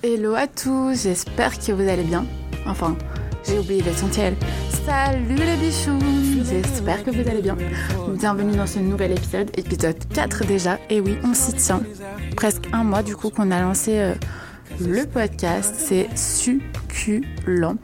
Hello 0.00 0.34
à 0.36 0.46
tous, 0.46 1.02
j'espère 1.02 1.58
que 1.58 1.72
vous 1.72 1.88
allez 1.88 2.04
bien. 2.04 2.24
Enfin, 2.66 2.96
j'ai 3.44 3.58
oublié 3.58 3.82
l'essentiel. 3.82 4.36
Salut 4.86 5.34
les 5.34 5.56
bichous, 5.56 6.44
j'espère 6.48 7.02
que 7.02 7.10
vous 7.10 7.28
allez 7.28 7.42
bien. 7.42 7.56
Bienvenue 8.16 8.56
dans 8.56 8.68
ce 8.68 8.78
nouvel 8.78 9.10
épisode, 9.10 9.50
épisode 9.58 9.96
4 10.14 10.46
déjà. 10.46 10.78
Et 10.88 11.00
oui, 11.00 11.18
on 11.24 11.34
s'y 11.34 11.52
tient. 11.54 11.82
Presque 12.36 12.68
un 12.72 12.84
mois 12.84 13.02
du 13.02 13.16
coup 13.16 13.30
qu'on 13.30 13.50
a 13.50 13.60
lancé 13.60 13.98
euh, 13.98 14.14
le 14.80 15.04
podcast. 15.04 15.74
C'est 15.76 16.08
succulent. 16.16 17.74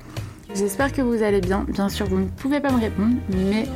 J'espère 0.55 0.93
que 0.93 1.03
vous 1.03 1.21
allez 1.21 1.41
bien. 1.41 1.67
Bien 1.69 1.89
sûr, 1.89 2.07
vous 2.07 2.21
ne 2.21 2.29
pouvez 2.29 2.61
pas 2.61 2.71
me 2.71 2.81
répondre, 2.81 3.17
mais 3.29 3.67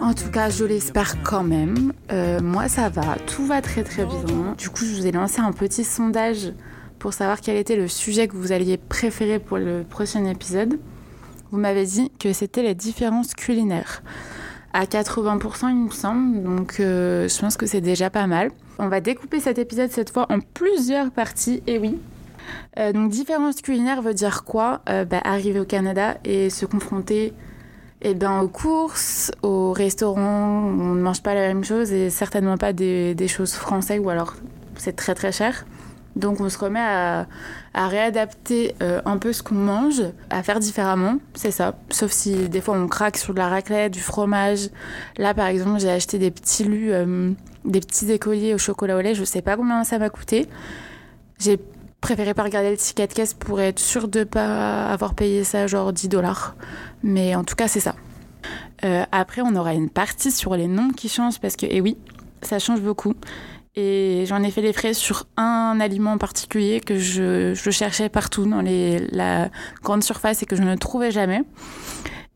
en 0.00 0.14
tout 0.14 0.30
cas, 0.30 0.48
je 0.48 0.64
l'espère 0.64 1.20
quand 1.24 1.42
même. 1.42 1.92
Euh, 2.12 2.38
moi, 2.40 2.68
ça 2.68 2.88
va. 2.88 3.16
Tout 3.26 3.46
va 3.46 3.60
très 3.60 3.82
très 3.82 4.04
bien. 4.04 4.54
Du 4.56 4.68
coup, 4.68 4.84
je 4.84 4.94
vous 4.94 5.08
ai 5.08 5.10
lancé 5.10 5.40
un 5.40 5.50
petit 5.50 5.82
sondage 5.82 6.52
pour 7.02 7.12
savoir 7.12 7.40
quel 7.40 7.56
était 7.56 7.74
le 7.74 7.88
sujet 7.88 8.28
que 8.28 8.36
vous 8.36 8.52
alliez 8.52 8.76
préférer 8.76 9.40
pour 9.40 9.58
le 9.58 9.82
prochain 9.82 10.24
épisode. 10.24 10.78
Vous 11.50 11.58
m'avez 11.58 11.84
dit 11.84 12.12
que 12.20 12.32
c'était 12.32 12.62
les 12.62 12.76
différences 12.76 13.34
culinaires. 13.34 14.04
À 14.72 14.84
80%, 14.84 15.68
il 15.70 15.76
me 15.86 15.90
semble, 15.90 16.44
donc 16.44 16.78
euh, 16.78 17.26
je 17.26 17.40
pense 17.40 17.56
que 17.56 17.66
c'est 17.66 17.80
déjà 17.80 18.08
pas 18.08 18.28
mal. 18.28 18.52
On 18.78 18.86
va 18.86 19.00
découper 19.00 19.40
cet 19.40 19.58
épisode 19.58 19.90
cette 19.90 20.10
fois 20.10 20.28
en 20.30 20.38
plusieurs 20.38 21.10
parties, 21.10 21.60
et 21.66 21.76
oui. 21.80 21.98
Euh, 22.78 22.92
donc, 22.92 23.10
différences 23.10 23.60
culinaires 23.62 24.00
veut 24.00 24.14
dire 24.14 24.44
quoi? 24.44 24.80
Euh, 24.88 25.04
bah, 25.04 25.20
Arriver 25.24 25.58
au 25.58 25.64
Canada 25.64 26.18
et 26.24 26.50
se 26.50 26.66
confronter 26.66 27.32
eh 28.02 28.14
ben, 28.14 28.42
aux 28.42 28.48
courses, 28.48 29.32
au 29.42 29.72
restaurant, 29.72 30.62
on 30.66 30.94
ne 30.94 31.02
mange 31.02 31.20
pas 31.20 31.34
la 31.34 31.48
même 31.48 31.64
chose 31.64 31.92
et 31.92 32.10
certainement 32.10 32.58
pas 32.58 32.72
des 32.72 33.26
choses 33.28 33.54
françaises 33.54 34.00
ou 34.00 34.08
alors 34.08 34.34
c'est 34.76 34.94
très 34.94 35.16
très 35.16 35.32
cher. 35.32 35.64
Donc 36.16 36.40
on 36.40 36.48
se 36.48 36.58
remet 36.58 36.80
à, 36.80 37.26
réadapter 37.74 38.74
euh, 38.82 39.00
un 39.04 39.16
peu 39.16 39.32
ce 39.32 39.42
qu'on 39.42 39.54
mange, 39.54 40.02
à 40.30 40.42
faire 40.42 40.60
différemment, 40.60 41.16
c'est 41.34 41.50
ça. 41.50 41.74
Sauf 41.90 42.10
si 42.10 42.48
des 42.48 42.60
fois 42.60 42.76
on 42.76 42.86
craque 42.86 43.16
sur 43.16 43.32
de 43.32 43.38
la 43.38 43.48
raclette, 43.48 43.92
du 43.92 44.00
fromage. 44.00 44.68
Là 45.16 45.32
par 45.32 45.46
exemple 45.46 45.80
j'ai 45.80 45.90
acheté 45.90 46.18
des 46.18 46.30
petits 46.30 46.64
lus, 46.64 46.92
euh, 46.92 47.32
des 47.64 47.80
petits 47.80 48.10
écoliers 48.12 48.54
au 48.54 48.58
chocolat 48.58 48.96
au 48.96 49.00
lait, 49.00 49.14
je 49.14 49.24
sais 49.24 49.42
pas 49.42 49.56
combien 49.56 49.84
ça 49.84 49.98
m'a 49.98 50.10
coûté. 50.10 50.48
J'ai 51.38 51.58
préféré 52.00 52.34
pas 52.34 52.42
regarder 52.42 52.70
le 52.70 52.76
ticket 52.76 53.06
de 53.06 53.12
caisse 53.14 53.32
pour 53.32 53.60
être 53.60 53.78
sûr 53.78 54.08
de 54.08 54.24
pas 54.24 54.86
avoir 54.88 55.14
payé 55.14 55.44
ça 55.44 55.66
genre 55.66 55.92
10 55.92 56.08
dollars. 56.08 56.54
Mais 57.02 57.34
en 57.34 57.44
tout 57.44 57.54
cas 57.54 57.68
c'est 57.68 57.80
ça. 57.80 57.94
Euh, 58.84 59.04
après 59.12 59.40
on 59.40 59.54
aura 59.56 59.72
une 59.72 59.88
partie 59.88 60.30
sur 60.30 60.56
les 60.56 60.66
noms 60.66 60.90
qui 60.90 61.08
changent 61.08 61.40
parce 61.40 61.56
que, 61.56 61.66
eh 61.68 61.80
oui, 61.80 61.96
ça 62.42 62.58
change 62.58 62.80
beaucoup. 62.80 63.14
Et 63.74 64.24
j'en 64.26 64.42
ai 64.42 64.50
fait 64.50 64.60
les 64.60 64.72
frais 64.72 64.92
sur 64.92 65.26
un 65.36 65.78
aliment 65.80 66.12
en 66.12 66.18
particulier 66.18 66.80
que 66.80 66.98
je, 66.98 67.54
cherchais 67.54 68.10
partout 68.10 68.44
dans 68.44 68.60
les, 68.60 68.98
la 69.12 69.48
grande 69.82 70.02
surface 70.02 70.42
et 70.42 70.46
que 70.46 70.56
je 70.56 70.62
ne 70.62 70.76
trouvais 70.76 71.10
jamais. 71.10 71.42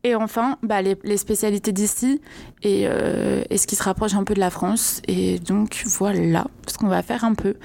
Et 0.03 0.15
enfin, 0.15 0.57
bah, 0.63 0.81
les, 0.81 1.17
spécialités 1.17 1.71
d'ici 1.71 2.21
et, 2.63 2.83
euh, 2.85 3.43
et, 3.49 3.57
ce 3.57 3.67
qui 3.67 3.75
se 3.75 3.83
rapproche 3.83 4.13
un 4.15 4.23
peu 4.23 4.33
de 4.33 4.39
la 4.39 4.49
France. 4.49 5.01
Et 5.07 5.37
donc 5.39 5.83
voilà 5.85 6.47
ce 6.67 6.77
qu'on 6.77 6.87
va 6.87 7.03
faire 7.03 7.23
un 7.23 7.33
peu. 7.33 7.55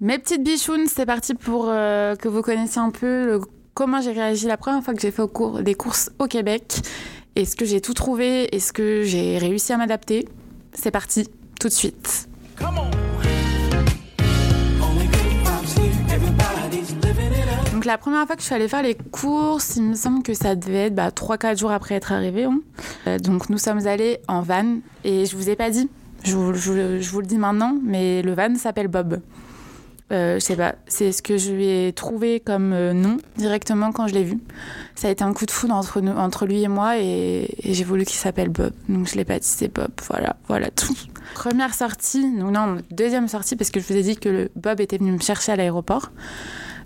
Mes 0.00 0.18
petites 0.18 0.42
bichounes, 0.42 0.86
c'est 0.86 1.06
parti 1.06 1.34
pour 1.34 1.66
euh, 1.68 2.16
que 2.16 2.28
vous 2.28 2.42
connaissiez 2.42 2.80
un 2.80 2.90
peu 2.90 3.40
comment 3.74 4.00
j'ai 4.00 4.12
réagi 4.12 4.46
la 4.46 4.56
première 4.56 4.82
fois 4.82 4.94
que 4.94 5.00
j'ai 5.00 5.10
fait 5.10 5.22
des 5.62 5.74
courses 5.74 6.10
au 6.18 6.26
Québec. 6.26 6.80
Est-ce 7.34 7.56
que 7.56 7.66
j'ai 7.66 7.82
tout 7.82 7.94
trouvé? 7.94 8.54
Est-ce 8.54 8.72
que 8.72 9.02
j'ai 9.02 9.36
réussi 9.36 9.72
à 9.72 9.76
m'adapter? 9.76 10.26
C'est 10.72 10.90
parti, 10.90 11.28
tout 11.60 11.68
de 11.68 11.72
suite. 11.72 12.28
Donc 17.72 17.84
la 17.84 17.98
première 17.98 18.26
fois 18.26 18.36
que 18.36 18.40
je 18.40 18.46
suis 18.46 18.54
allée 18.54 18.68
faire 18.68 18.82
les 18.82 18.94
courses, 18.94 19.76
il 19.76 19.82
me 19.82 19.94
semble 19.94 20.22
que 20.22 20.32
ça 20.34 20.54
devait 20.54 20.86
être 20.86 20.94
bah, 20.94 21.10
3-4 21.10 21.58
jours 21.58 21.70
après 21.70 21.94
être 21.94 22.12
arrivé. 22.12 22.44
Hein. 22.44 22.60
Euh, 23.06 23.18
donc 23.18 23.50
nous 23.50 23.58
sommes 23.58 23.86
allés 23.86 24.18
en 24.28 24.40
van 24.40 24.78
et 25.04 25.26
je 25.26 25.36
vous 25.36 25.50
ai 25.50 25.56
pas 25.56 25.70
dit, 25.70 25.90
je 26.24 26.34
vous 26.34 27.20
le 27.20 27.26
dis 27.26 27.38
maintenant, 27.38 27.76
mais 27.84 28.22
le 28.22 28.32
van 28.32 28.54
s'appelle 28.56 28.88
Bob. 28.88 29.20
Euh, 30.12 30.34
je 30.34 30.38
sais 30.38 30.54
pas, 30.54 30.76
c'est 30.86 31.10
ce 31.10 31.20
que 31.20 31.36
je 31.36 31.50
lui 31.50 31.66
ai 31.66 31.92
trouvé 31.92 32.38
comme 32.38 32.72
euh, 32.72 32.92
nom 32.92 33.16
directement 33.36 33.90
quand 33.90 34.06
je 34.06 34.14
l'ai 34.14 34.22
vu. 34.22 34.38
Ça 34.94 35.08
a 35.08 35.10
été 35.10 35.24
un 35.24 35.32
coup 35.32 35.46
de 35.46 35.50
foudre 35.50 35.74
entre, 35.74 36.00
nous, 36.00 36.12
entre 36.12 36.46
lui 36.46 36.62
et 36.62 36.68
moi 36.68 36.98
et, 36.98 37.48
j'ai 37.64 37.82
voulu 37.82 38.04
qu'il 38.04 38.16
s'appelle 38.16 38.50
Bob. 38.50 38.72
Donc 38.88 39.08
je 39.08 39.16
l'ai 39.16 39.24
baptisé 39.24 39.66
Bob. 39.66 39.90
Voilà, 40.08 40.36
voilà 40.46 40.70
tout. 40.70 40.94
Première 41.34 41.74
sortie, 41.74 42.24
non, 42.24 42.78
deuxième 42.92 43.26
sortie 43.26 43.56
parce 43.56 43.70
que 43.70 43.80
je 43.80 43.86
vous 43.86 43.96
ai 43.96 44.02
dit 44.02 44.16
que 44.16 44.28
le 44.28 44.50
Bob 44.54 44.80
était 44.80 44.96
venu 44.96 45.10
me 45.10 45.18
chercher 45.18 45.52
à 45.52 45.56
l'aéroport. 45.56 46.12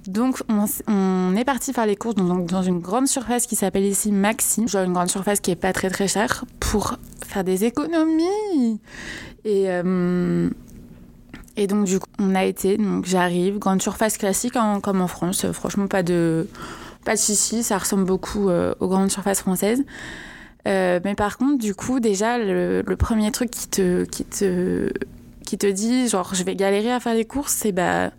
Donc 0.06 0.42
on, 0.48 1.36
est 1.36 1.44
parti 1.44 1.75
faire 1.75 1.84
les 1.84 1.97
courses 1.97 2.14
dans, 2.14 2.38
dans 2.38 2.62
une 2.62 2.80
grande 2.80 3.06
surface 3.06 3.47
qui 3.47 3.54
s'appelle 3.54 3.84
ici 3.84 4.12
Maxi, 4.12 4.66
genre 4.66 4.84
une 4.84 4.94
grande 4.94 5.10
surface 5.10 5.41
qui 5.41 5.50
est 5.50 5.56
pas 5.56 5.75
très 5.75 5.91
très 5.91 6.09
chère 6.09 6.47
pour 6.59 6.97
faire 7.26 7.44
des 7.44 7.64
économies. 7.64 8.80
Et 9.44 9.64
euh, 9.69 10.48
et 11.60 11.66
donc, 11.66 11.84
du 11.84 12.00
coup, 12.00 12.09
on 12.19 12.34
a 12.34 12.44
été, 12.44 12.78
donc 12.78 13.04
j'arrive, 13.04 13.59
grande 13.59 13.82
surface 13.82 14.16
classique 14.16 14.56
hein, 14.56 14.81
comme 14.82 15.03
en 15.03 15.06
France. 15.06 15.44
franchement, 15.53 15.88
pas 15.88 16.03
de, 16.03 16.48
pas 17.04 17.16
de 17.16 17.21
chichi, 17.21 17.62
ça 17.62 17.76
ressemble 17.76 18.04
beaucoup 18.04 18.48
euh, 18.48 18.75
aux 18.81 18.88
grandes 18.88 19.10
surfaces 19.10 19.41
françaises. 19.41 19.84
Euh, 20.66 21.00
mais 21.04 21.15
par 21.15 21.37
contre, 21.37 21.59
du 21.59 21.75
coup, 21.75 22.00
déjà, 22.00 22.38
le, 22.38 22.82
premier 22.98 23.31
truc 23.31 23.50
qui 23.50 23.69
te, 23.69 24.04
qui, 24.04 24.25
te, 24.25 24.91
qui 25.44 25.59
te 25.59 25.66
dit, 25.66 26.09
genre, 26.09 26.34
je 26.34 26.43
vais 26.44 26.56
galérer 26.56 26.91
à 26.91 26.98
faire 26.98 27.12
les 27.12 27.26
courses, 27.26 27.53
c'est 27.53 27.72
bah, 27.72 28.10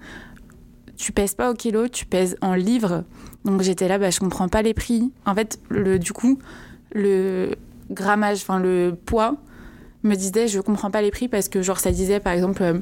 tu 0.96 1.12
pèses 1.12 1.34
pas 1.34 1.50
au 1.50 1.56
kilo, 1.56 1.88
tu 1.88 2.06
pèses 2.06 2.38
en 2.42 2.54
livres. 2.54 3.06
Donc 3.44 3.64
j'étais 3.64 3.88
là, 3.88 3.98
bah, 3.98 4.12
je 4.12 4.20
comprends 4.20 4.50
pas 4.50 4.62
les 4.62 4.76
prix. 4.76 5.12
En 5.26 5.34
fait, 5.34 5.60
le, 5.70 5.98
du 5.98 6.14
coup, 6.14 6.38
le 6.94 7.56
grammage, 7.90 8.38
enfin 8.42 8.60
le 8.60 8.96
poids, 9.04 9.38
me 10.04 10.14
disait, 10.14 10.48
je 10.48 10.60
comprends 10.60 10.92
pas 10.92 11.02
les 11.02 11.10
prix 11.10 11.28
parce 11.28 11.50
que, 11.50 11.64
genre, 11.64 11.80
ça 11.80 11.92
disait, 11.92 12.20
par 12.20 12.34
exemple, 12.34 12.62
euh, 12.62 12.80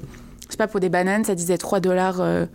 je 0.50 0.54
sais 0.54 0.58
pas, 0.58 0.68
pour 0.68 0.80
des 0.80 0.90
bananes, 0.90 1.24
ça 1.24 1.36
disait 1.36 1.58
3 1.60 1.80
dollars 1.80 2.22
euh, 2.22 2.46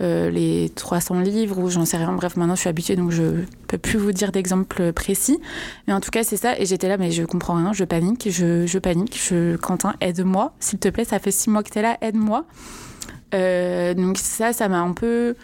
euh, 0.00 0.30
les 0.30 0.70
300 0.74 1.20
livres 1.20 1.58
ou 1.58 1.68
j'en 1.68 1.84
sais 1.84 1.96
rien. 1.96 2.12
Bref, 2.12 2.36
maintenant 2.36 2.54
je 2.54 2.60
suis 2.60 2.68
habituée 2.68 2.94
donc 2.94 3.10
je 3.10 3.42
peux 3.66 3.76
plus 3.76 3.98
vous 3.98 4.12
dire 4.12 4.30
d'exemple 4.30 4.92
précis. 4.92 5.40
Mais 5.86 5.92
en 5.92 6.00
tout 6.00 6.10
cas, 6.10 6.22
c'est 6.22 6.36
ça. 6.36 6.58
Et 6.58 6.64
j'étais 6.64 6.88
là, 6.88 6.96
mais 6.96 7.10
je 7.10 7.24
comprends 7.24 7.56
rien, 7.56 7.72
je 7.72 7.84
panique, 7.84 8.28
je, 8.30 8.78
panique. 8.78 9.20
Je, 9.20 9.56
Quentin, 9.56 9.94
aide-moi, 10.00 10.54
s'il 10.60 10.78
te 10.78 10.88
plaît, 10.88 11.04
ça 11.04 11.18
fait 11.18 11.32
six 11.32 11.50
mois 11.50 11.64
que 11.64 11.70
tu 11.70 11.78
es 11.80 11.82
là, 11.82 11.98
aide-moi. 12.00 12.44
Euh, 13.34 13.94
donc 13.94 14.18
ça, 14.18 14.52
ça 14.52 14.68
m'a 14.68 14.80
un 14.80 14.92
peu 14.92 15.34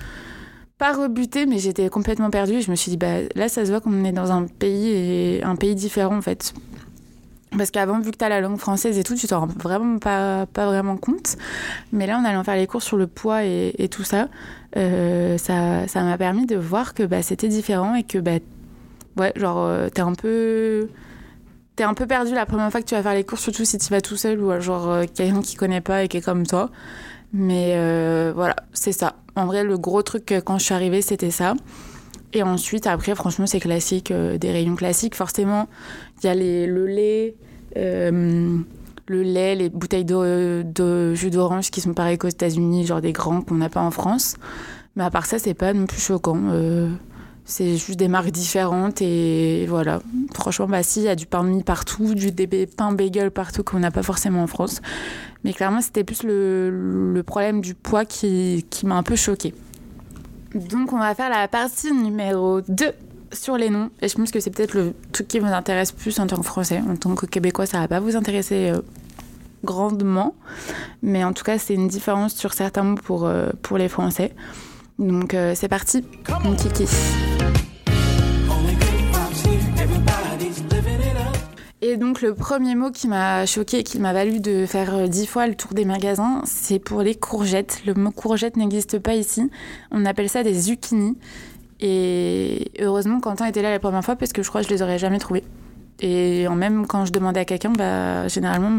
pas 0.79 0.93
rebuté, 0.93 1.47
mais 1.47 1.59
j'étais 1.59 1.89
complètement 1.89 2.31
perdue. 2.31 2.63
Je 2.63 2.71
me 2.71 2.77
suis 2.77 2.91
dit, 2.91 2.97
bah, 2.97 3.23
là, 3.35 3.49
ça 3.49 3.65
se 3.65 3.71
voit 3.71 3.81
qu'on 3.81 4.05
est 4.05 4.13
dans 4.13 4.31
un 4.31 4.47
pays, 4.47 4.89
et 4.89 5.43
un 5.43 5.57
pays 5.57 5.75
différent, 5.75 6.17
en 6.17 6.23
fait. 6.23 6.55
Parce 7.57 7.71
qu'avant, 7.71 8.01
vu 8.01 8.11
que 8.11 8.17
tu 8.17 8.25
as 8.25 8.29
la 8.29 8.41
langue 8.41 8.59
française 8.59 8.99
et 8.99 9.05
tout, 9.05 9.15
tu 9.15 9.27
t'en 9.27 9.41
rends 9.41 9.47
vraiment 9.47 9.99
pas, 9.99 10.47
pas 10.47 10.67
vraiment 10.67 10.97
compte. 10.97 11.37
Mais 11.93 12.07
là, 12.07 12.19
en 12.19 12.25
allant 12.25 12.43
faire 12.45 12.57
les 12.57 12.67
cours 12.67 12.83
sur 12.83 12.97
le 12.97 13.07
poids 13.07 13.45
et, 13.45 13.89
tout 13.91 14.03
ça, 14.03 14.29
euh, 14.77 15.39
ça, 15.39 15.87
ça 15.87 16.03
m'a 16.03 16.19
permis 16.19 16.47
de 16.47 16.57
voir 16.57 16.93
que 16.93 17.05
bah, 17.05 17.23
c'était 17.23 17.49
différent 17.49 17.95
et 17.95 18.03
que, 18.03 18.19
bah, 18.19 18.39
ouais, 19.17 19.33
genre, 19.37 19.65
euh, 19.65 19.89
t'es 19.89 20.03
un 20.03 20.15
peu. 20.15 20.89
T'es 21.77 21.85
un 21.85 21.93
peu 21.93 22.07
perdu 22.07 22.33
la 22.33 22.47
première 22.47 22.71
fois 22.71 22.81
que 22.81 22.87
tu 22.87 22.95
vas 22.95 23.03
faire 23.03 23.13
les 23.13 23.25
cours, 23.25 23.39
surtout 23.39 23.67
si 23.67 23.77
tu 23.77 23.91
vas 23.91 24.01
tout 24.01 24.17
seul 24.17 24.41
ou 24.41 24.59
genre 24.63 24.89
euh, 24.89 25.05
quelqu'un 25.15 25.43
qui 25.43 25.57
connaît 25.57 25.83
pas 25.83 26.05
et 26.05 26.09
qui 26.09 26.17
est 26.17 26.23
comme 26.23 26.47
toi. 26.47 26.71
Mais 27.35 27.75
voilà, 28.33 28.57
c'est 28.73 28.93
ça. 28.93 29.17
En 29.35 29.47
vrai, 29.47 29.63
le 29.63 29.77
gros 29.77 30.03
truc 30.03 30.35
quand 30.45 30.59
je 30.59 30.65
suis 30.65 30.75
arrivée, 30.75 31.03
c'était 31.03 31.31
ça. 31.31 31.55
Et 32.33 32.43
ensuite, 32.43 32.87
après, 32.87 33.15
franchement, 33.15 33.47
c'est 33.47 33.61
classique, 33.61 34.11
des 34.13 34.51
rayons 34.51 34.75
classiques. 34.75 35.15
Forcément, 35.15 35.69
y 36.27 36.31
a 36.31 36.35
les, 36.35 36.67
le 36.67 36.87
lait, 36.87 37.35
euh, 37.77 38.59
le 39.09 39.23
lait, 39.23 39.55
les 39.55 39.69
bouteilles 39.69 40.05
de, 40.05 40.63
de 40.63 41.15
jus 41.15 41.31
d'orange 41.31 41.71
qui 41.71 41.81
sont 41.81 41.95
pareilles 41.95 42.19
qu'aux 42.19 42.29
États-Unis, 42.29 42.87
genre 42.87 43.01
des 43.01 43.13
grands 43.13 43.43
qu'on 43.43 43.57
n'a 43.57 43.69
pas 43.69 43.83
en 43.83 43.91
France. 43.91 44.37
Mais 44.97 45.05
à 45.05 45.11
part 45.11 45.27
ça, 45.27 45.39
c'est 45.39 45.55
pas 45.55 45.73
non 45.73 45.87
plus 45.87 46.01
choquant. 46.01 46.41
Euh, 46.51 46.91
c'est 47.45 47.77
juste 47.77 47.99
des 47.99 48.09
marques 48.09 48.31
différentes 48.31 49.01
et 49.01 49.67
voilà. 49.69 50.01
Franchement, 50.35 50.67
bah 50.67 50.83
si, 50.83 51.01
il 51.01 51.05
y 51.05 51.09
a 51.09 51.15
du 51.15 51.27
pain 51.27 51.45
de 51.45 51.51
mie 51.51 51.63
partout, 51.63 52.15
du 52.15 52.33
pain 52.67 52.93
bagel 52.93 53.31
partout 53.31 53.63
qu'on 53.63 53.79
n'a 53.79 53.93
pas 53.93 54.03
forcément 54.03 54.43
en 54.43 54.47
France. 54.49 54.81
Mais 55.45 55.53
clairement, 55.53 55.81
c'était 55.81 56.03
plus 56.03 56.25
le, 56.25 57.13
le, 57.15 57.23
problème 57.23 57.61
du 57.61 57.75
poids 57.75 58.05
qui, 58.05 58.67
qui 58.69 58.85
m'a 58.85 58.97
un 58.97 59.05
peu 59.05 59.15
choqué. 59.15 59.55
Donc, 60.55 60.93
on 60.93 60.99
va 60.99 61.15
faire 61.15 61.31
la 61.31 61.47
partie 61.47 61.93
numéro 61.93 62.63
2 62.63 62.93
sur 63.37 63.57
les 63.57 63.71
noms. 63.71 63.91
Et 64.03 64.09
je 64.09 64.17
pense 64.17 64.31
que 64.31 64.41
c'est 64.41 64.51
peut-être 64.51 64.75
le 64.75 64.95
truc 65.13 65.29
qui 65.29 65.39
vous 65.39 65.47
intéresse 65.47 65.93
plus 65.93 66.19
en 66.19 66.27
tant 66.27 66.37
que 66.37 66.45
Français. 66.45 66.83
En 66.89 66.97
tant 66.97 67.15
que 67.15 67.27
Québécois, 67.27 67.67
ça 67.67 67.79
va 67.79 67.89
pas 67.89 68.01
vous 68.01 68.17
intéresser 68.17 68.71
euh, 68.71 68.81
grandement. 69.65 70.35
Mais 71.03 71.25
en 71.25 71.33
tout 71.33 71.45
cas, 71.45 71.59
c'est 71.59 71.75
une 71.75 71.89
différence 71.89 72.35
sur 72.35 72.53
certains 72.53 72.83
mots 72.83 72.97
pour, 72.97 73.27
euh, 73.27 73.51
les 73.77 73.89
Français. 73.89 74.33
Donc, 74.99 75.35
euh, 75.35 75.53
c'est 75.55 75.69
parti, 75.69 76.05
kiki. 76.57 76.87
Et 81.83 81.99
donc 81.99 82.21
le 82.21 82.35
premier 82.35 82.75
mot 82.75 82.91
qui 82.91 83.07
m'a 83.07 83.47
choqué 83.47 83.85
qui 83.85 84.01
m'a 84.01 84.13
valu 84.13 84.41
de 84.41 84.67
faire 84.67 85.09
dix 85.09 85.27
fois 85.27 85.47
le 85.47 85.55
tour 85.55 85.73
des 85.73 85.85
magasins, 85.85 86.43
c'est 86.45 86.79
pour 86.79 87.03
les 87.03 87.15
courgettes. 87.15 87.83
Le 87.87 87.95
mot 87.95 88.11
courgette 88.11 88.57
n'existe 88.57 88.99
pas 88.99 89.15
ici. 89.15 89.51
On 89.93 90.05
appelle 90.05 90.29
ça 90.29 90.43
des 90.43 90.55
zucchini. 90.55 91.17
Et 91.81 92.71
heureusement, 92.81 93.21
Quentin 93.21 93.47
était 93.47 93.63
là 93.63 93.71
la 93.71 93.79
première 93.79 94.05
fois 94.05 94.17
parce 94.17 94.33
que 94.33 94.43
je 94.43 94.49
crois 94.49 94.63
que 94.63 94.69
je 94.69 94.73
les 94.73 94.83
aurais 94.83 94.99
jamais 94.99 95.19
trouvés. 95.19 95.45
Et 96.01 96.49
même 96.49 96.87
quand 96.87 97.05
je 97.05 97.13
demandais 97.13 97.41
à 97.41 97.45
quelqu'un, 97.45 97.73
bah, 97.73 98.29
généralement, 98.29 98.71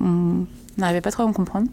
on 0.00 0.46
n'arrivait 0.78 1.00
pas 1.00 1.10
trop 1.10 1.22
à 1.22 1.26
me 1.26 1.32
comprendre. 1.32 1.68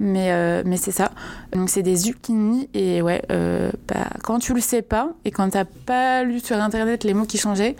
Mais, 0.00 0.32
euh, 0.32 0.62
mais 0.66 0.76
c'est 0.76 0.90
ça. 0.90 1.12
Donc 1.52 1.70
c'est 1.70 1.82
des 1.82 1.94
zucchini 1.94 2.68
et 2.74 3.00
ouais, 3.00 3.22
euh, 3.30 3.70
bah, 3.86 4.08
quand 4.24 4.40
tu 4.40 4.52
le 4.52 4.60
sais 4.60 4.82
pas 4.82 5.12
et 5.24 5.30
quand 5.30 5.48
t'as 5.50 5.64
pas 5.64 6.24
lu 6.24 6.40
sur 6.40 6.56
internet 6.56 7.04
les 7.04 7.14
mots 7.14 7.26
qui 7.26 7.38
changeaient, 7.38 7.76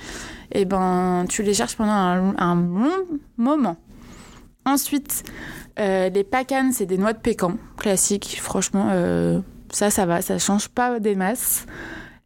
et 0.53 0.61
eh 0.61 0.65
ben 0.65 1.25
tu 1.29 1.43
les 1.43 1.55
cherches 1.55 1.77
pendant 1.77 1.91
un, 1.91 2.55
long 2.55 2.93
moment. 3.37 3.77
Ensuite, 4.65 5.25
euh, 5.81 6.09
les 6.09 6.23
pacanes, 6.23 6.73
c'est 6.73 6.87
des 6.87 6.99
noix 6.99 7.12
de 7.12 7.19
pécan 7.19 7.56
classiques. 7.77 8.39
Franchement, 8.41 8.91
ça, 9.75 9.91
ça 9.91 10.06
va, 10.06 10.23
ça 10.23 10.38
change 10.38 10.69
pas 10.69 11.00
des 11.00 11.15
masses. 11.15 11.67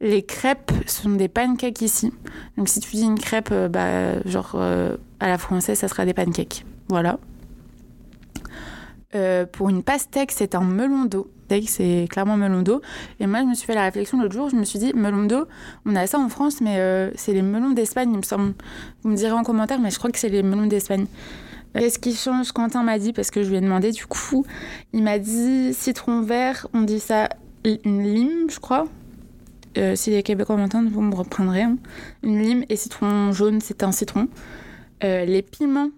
Les 0.00 0.22
crêpes 0.22 0.70
sont 0.86 1.10
des 1.10 1.28
pancakes 1.28 1.82
ici. 1.82 2.12
Donc 2.56 2.68
si 2.68 2.80
tu 2.80 2.94
dis 2.94 3.02
une 3.02 3.18
crêpe, 3.18 3.52
bah, 3.52 4.20
genre 4.24 4.56
à 5.20 5.28
la 5.28 5.38
française, 5.38 5.78
ça 5.78 5.88
sera 5.88 6.04
des 6.04 6.14
pancakes. 6.14 6.64
Voilà. 6.88 7.18
Euh, 9.14 9.46
pour 9.46 9.70
une 9.70 9.82
pastèque, 9.82 10.32
c'est 10.32 10.54
un 10.54 10.60
melon 10.60 11.04
d'eau. 11.04 11.30
C'est 11.66 12.06
clairement 12.10 12.36
melon 12.36 12.60
d'eau. 12.60 12.82
Et 13.20 13.26
moi, 13.26 13.40
je 13.40 13.46
me 13.46 13.54
suis 13.54 13.66
fait 13.66 13.74
la 13.74 13.84
réflexion 13.84 14.20
l'autre 14.20 14.34
jour, 14.34 14.50
je 14.50 14.56
me 14.56 14.64
suis 14.64 14.78
dit, 14.78 14.92
melon 14.94 15.24
d'eau, 15.24 15.46
on 15.86 15.96
a 15.96 16.06
ça 16.06 16.18
en 16.18 16.28
France, 16.28 16.60
mais 16.60 16.76
euh, 16.76 17.10
c'est 17.14 17.32
les 17.32 17.40
melons 17.40 17.70
d'Espagne, 17.70 18.10
il 18.12 18.18
me 18.18 18.22
semble. 18.22 18.52
Vous 19.02 19.08
me 19.08 19.16
direz 19.16 19.32
en 19.32 19.44
commentaire, 19.44 19.80
mais 19.80 19.90
je 19.90 19.98
crois 19.98 20.10
que 20.10 20.18
c'est 20.18 20.28
les 20.28 20.42
melons 20.42 20.66
d'Espagne. 20.66 21.06
Qu'est-ce 21.74 21.98
qui 21.98 22.14
change? 22.14 22.52
Quentin 22.52 22.82
m'a 22.82 22.98
dit, 22.98 23.12
parce 23.12 23.30
que 23.30 23.42
je 23.42 23.50
lui 23.50 23.56
ai 23.56 23.60
demandé, 23.60 23.92
du 23.92 24.06
coup, 24.06 24.44
il 24.92 25.02
m'a 25.02 25.18
dit 25.18 25.72
citron 25.74 26.22
vert, 26.22 26.66
on 26.74 26.82
dit 26.82 27.00
ça 27.00 27.28
une 27.64 28.02
lime, 28.02 28.50
je 28.50 28.58
crois. 28.58 28.86
Euh, 29.76 29.94
si 29.94 30.10
les 30.10 30.22
Québécois 30.22 30.56
m'entendent, 30.56 30.90
vous 30.90 31.02
me 31.02 31.14
reprendrez. 31.14 31.62
Hein. 31.62 31.76
Une 32.22 32.42
lime 32.42 32.64
et 32.68 32.76
citron 32.76 33.32
jaune, 33.32 33.60
c'est 33.60 33.82
un 33.82 33.92
citron. 33.92 34.28
les 35.02 35.42
piments, 35.42 35.90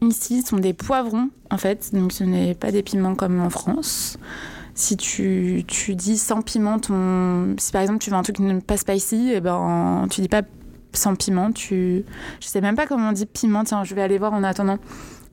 ici 0.00 0.42
sont 0.42 0.58
des 0.58 0.72
poivrons, 0.72 1.30
en 1.50 1.58
fait. 1.58 1.92
Donc, 1.92 2.12
ce 2.12 2.24
n'est 2.24 2.54
pas 2.54 2.70
des 2.70 2.82
piments 2.82 3.14
comme 3.14 3.40
en 3.40 3.50
France. 3.50 4.18
Si 4.74 4.96
tu, 4.96 5.64
tu 5.66 5.96
dis 5.96 6.16
sans 6.16 6.40
piment, 6.40 6.78
ton... 6.78 7.56
si 7.58 7.72
par 7.72 7.82
exemple 7.82 7.98
tu 7.98 8.10
veux 8.10 8.16
un 8.16 8.22
truc 8.22 8.36
qui 8.36 8.42
ne 8.42 8.60
passe 8.60 8.84
pas 8.84 8.94
ici, 8.94 9.30
et 9.30 9.36
eh 9.38 9.40
ben, 9.40 10.06
tu 10.08 10.20
dis 10.20 10.28
pas 10.28 10.42
sans 10.92 11.14
piment. 11.14 11.52
Tu... 11.52 12.04
Je 12.40 12.46
sais 12.46 12.60
même 12.60 12.76
pas 12.76 12.86
comment 12.86 13.10
on 13.10 13.12
dit 13.12 13.26
piment. 13.26 13.64
Tiens, 13.64 13.84
je 13.84 13.94
vais 13.94 14.02
aller 14.02 14.18
voir 14.18 14.32
en 14.32 14.42
attendant. 14.42 14.78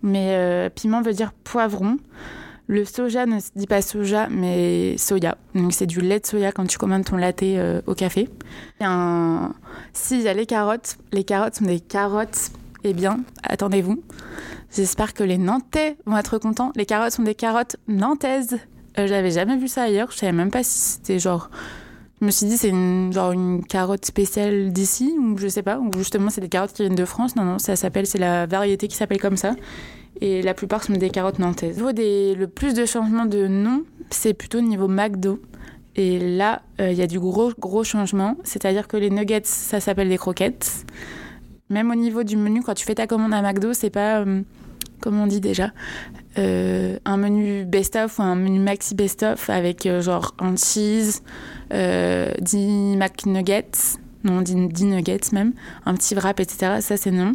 Mais 0.04 0.36
euh, 0.36 0.70
piment 0.70 1.02
veut 1.02 1.14
dire 1.14 1.32
poivron. 1.44 1.98
Le 2.68 2.84
soja 2.84 3.28
ne 3.28 3.40
se 3.40 3.50
dit 3.56 3.68
pas 3.68 3.82
soja, 3.82 4.28
mais 4.30 4.98
soya. 4.98 5.38
Donc 5.54 5.72
c'est 5.72 5.86
du 5.86 6.02
lait 6.02 6.20
de 6.20 6.26
soya 6.26 6.52
quand 6.52 6.66
tu 6.66 6.80
commandes 6.80 7.06
ton 7.06 7.18
latte 7.18 7.44
euh, 7.44 7.82
au 7.86 7.94
café. 7.94 8.28
Un... 8.82 9.54
Si, 9.94 10.16
il 10.16 10.24
y 10.24 10.28
a 10.28 10.34
les 10.34 10.48
carottes. 10.48 10.98
Les 11.12 11.24
carottes 11.24 11.56
sont 11.56 11.66
des 11.66 11.80
carottes. 11.80 12.50
Eh 12.84 12.94
bien, 12.94 13.20
attendez-vous. 13.44 14.02
J'espère 14.76 15.14
que 15.14 15.24
les 15.24 15.38
Nantais 15.38 15.98
vont 16.06 16.18
être 16.18 16.38
contents. 16.38 16.72
Les 16.76 16.86
carottes 16.86 17.14
sont 17.14 17.24
des 17.24 17.36
carottes 17.36 17.78
nantaises. 17.88 18.58
Euh, 18.98 19.08
j'avais 19.08 19.32
jamais 19.32 19.58
vu 19.58 19.68
ça 19.68 19.84
ailleurs. 19.84 20.12
Je 20.12 20.18
savais 20.18 20.32
même 20.32 20.52
pas 20.52 20.64
si 20.64 20.78
c'était 20.78 21.20
genre. 21.20 21.50
Je 22.26 22.28
me 22.28 22.32
suis 22.32 22.48
dit 22.48 22.58
c'est 22.58 22.70
une, 22.70 23.14
genre 23.14 23.34
une 23.34 23.64
carotte 23.64 24.04
spéciale 24.04 24.74
d'ici 24.74 25.14
ou 25.20 25.38
je 25.38 25.48
sais 25.48 25.62
pas 25.62 25.78
ou 25.78 25.92
justement 25.96 26.32
c'est 26.32 26.42
des 26.42 26.50
carottes 26.50 26.74
qui 26.74 26.82
viennent 26.82 26.96
de 26.96 27.06
France. 27.06 27.36
Non 27.36 27.44
non, 27.44 27.60
ça 27.60 27.76
s'appelle 27.76 28.08
c'est 28.08 28.18
la 28.18 28.48
variété 28.48 28.88
qui 28.88 28.96
s'appelle 28.96 29.22
comme 29.22 29.38
ça. 29.38 29.56
Et 30.22 30.42
la 30.42 30.56
plupart 30.56 30.84
sont 30.84 30.94
des 30.94 31.12
carottes 31.12 31.38
nantaises. 31.38 31.80
Au 31.84 31.92
des, 31.92 32.34
le 32.34 32.48
plus 32.48 32.74
de 32.74 32.88
changements 32.88 33.28
de 33.28 33.46
nom, 33.46 33.84
c'est 34.10 34.34
plutôt 34.34 34.58
au 34.58 34.62
niveau 34.62 34.88
McDo. 34.88 35.40
Et 35.96 36.18
là, 36.18 36.64
euh, 36.82 36.92
il 36.92 36.98
y 36.98 37.04
a 37.04 37.06
du 37.06 37.20
gros 37.20 37.52
gros 37.60 37.84
changement. 37.84 38.38
C'est-à-dire 38.44 38.88
que 38.88 38.98
les 38.98 39.12
nuggets, 39.12 39.42
ça 39.44 39.80
s'appelle 39.80 40.10
des 40.10 40.18
croquettes. 40.18 40.84
Même 41.70 41.92
au 41.92 41.96
niveau 41.96 42.24
du 42.24 42.38
menu, 42.38 42.64
quand 42.64 42.74
tu 42.74 42.86
fais 42.86 42.96
ta 42.96 43.06
commande 43.06 43.36
à 43.36 43.44
McDo, 43.44 43.74
c'est 43.74 43.92
pas 43.92 44.22
euh, 44.22 44.42
comme 45.00 45.20
on 45.20 45.28
dit 45.28 45.42
déjà, 45.42 45.74
euh, 46.40 46.98
un 47.06 47.18
menu 47.18 47.66
best-of 47.66 48.18
ou 48.18 48.24
un 48.24 48.34
menu 48.34 48.58
maxi 48.58 48.96
best-of 48.96 49.48
avec 49.52 49.88
genre 50.02 50.34
un 50.40 50.56
cheese, 50.56 51.22
10 51.72 52.98
McNuggets, 52.98 53.98
non, 54.24 54.42
10, 54.42 54.86
nuggets 54.86 55.32
même, 55.34 55.54
un 55.86 55.94
petit 55.94 56.16
wrap, 56.16 56.40
etc. 56.40 56.78
Ça, 56.82 56.98
c'est 56.98 57.12
non. 57.12 57.34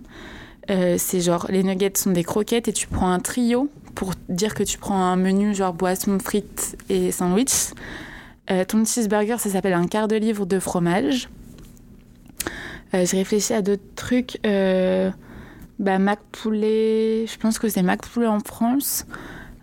Euh, 0.71 0.97
c'est 0.99 1.21
genre, 1.21 1.47
les 1.49 1.63
nuggets 1.63 1.93
sont 1.97 2.11
des 2.11 2.25
croquettes 2.25 2.69
et 2.69 2.73
tu 2.73 2.87
prends 2.87 3.11
un 3.11 3.21
trio 3.21 3.69
pour 3.95 4.13
dire 4.29 4.55
que 4.55 4.63
tu 4.63 4.79
prends 4.79 5.03
un 5.03 5.17
menu 5.17 5.55
genre 5.55 5.73
boisson, 5.73 6.19
frites 6.19 6.77
et 6.89 7.11
sandwich. 7.11 7.73
ton 8.69 8.85
cheeseburger, 8.85 9.39
ça 9.41 9.51
s'appelle 9.51 9.73
un 9.73 9.87
quart 9.87 10.09
de 10.09 10.17
livre 10.17 10.47
de 10.47 10.59
fromage. 10.59 11.29
je 12.93 13.17
réfléchis 13.17 13.53
à 13.53 13.63
d'autres 13.63 13.83
trucs 13.97 14.39
bah, 15.81 15.99
Mac 15.99 16.21
Poulet, 16.31 17.25
je 17.27 17.39
pense 17.39 17.59
que 17.59 17.69
c'est 17.69 17.83
Mac 17.83 18.07
Poulet 18.07 18.27
en 18.27 18.41
France. 18.41 19.07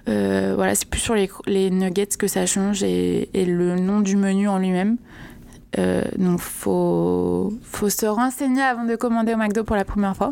Euh, 0.08 0.54
voilà, 0.56 0.76
c'est 0.76 0.88
plus 0.88 1.00
sur 1.00 1.16
les, 1.16 1.70
nuggets 1.70 2.08
que 2.18 2.28
ça 2.28 2.46
change 2.46 2.84
et, 2.84 3.30
le 3.34 3.76
nom 3.76 4.00
du 4.00 4.16
menu 4.16 4.48
en 4.48 4.58
lui-même. 4.58 4.98
Euh, 5.78 6.04
donc 6.18 6.40
faut 6.40 7.54
faut 7.62 7.90
se 7.90 8.06
renseigner 8.06 8.62
avant 8.62 8.86
de 8.86 8.96
commander 8.96 9.34
au 9.34 9.38
McDo 9.38 9.64
pour 9.64 9.76
la 9.76 9.84
première 9.84 10.16
fois. 10.16 10.32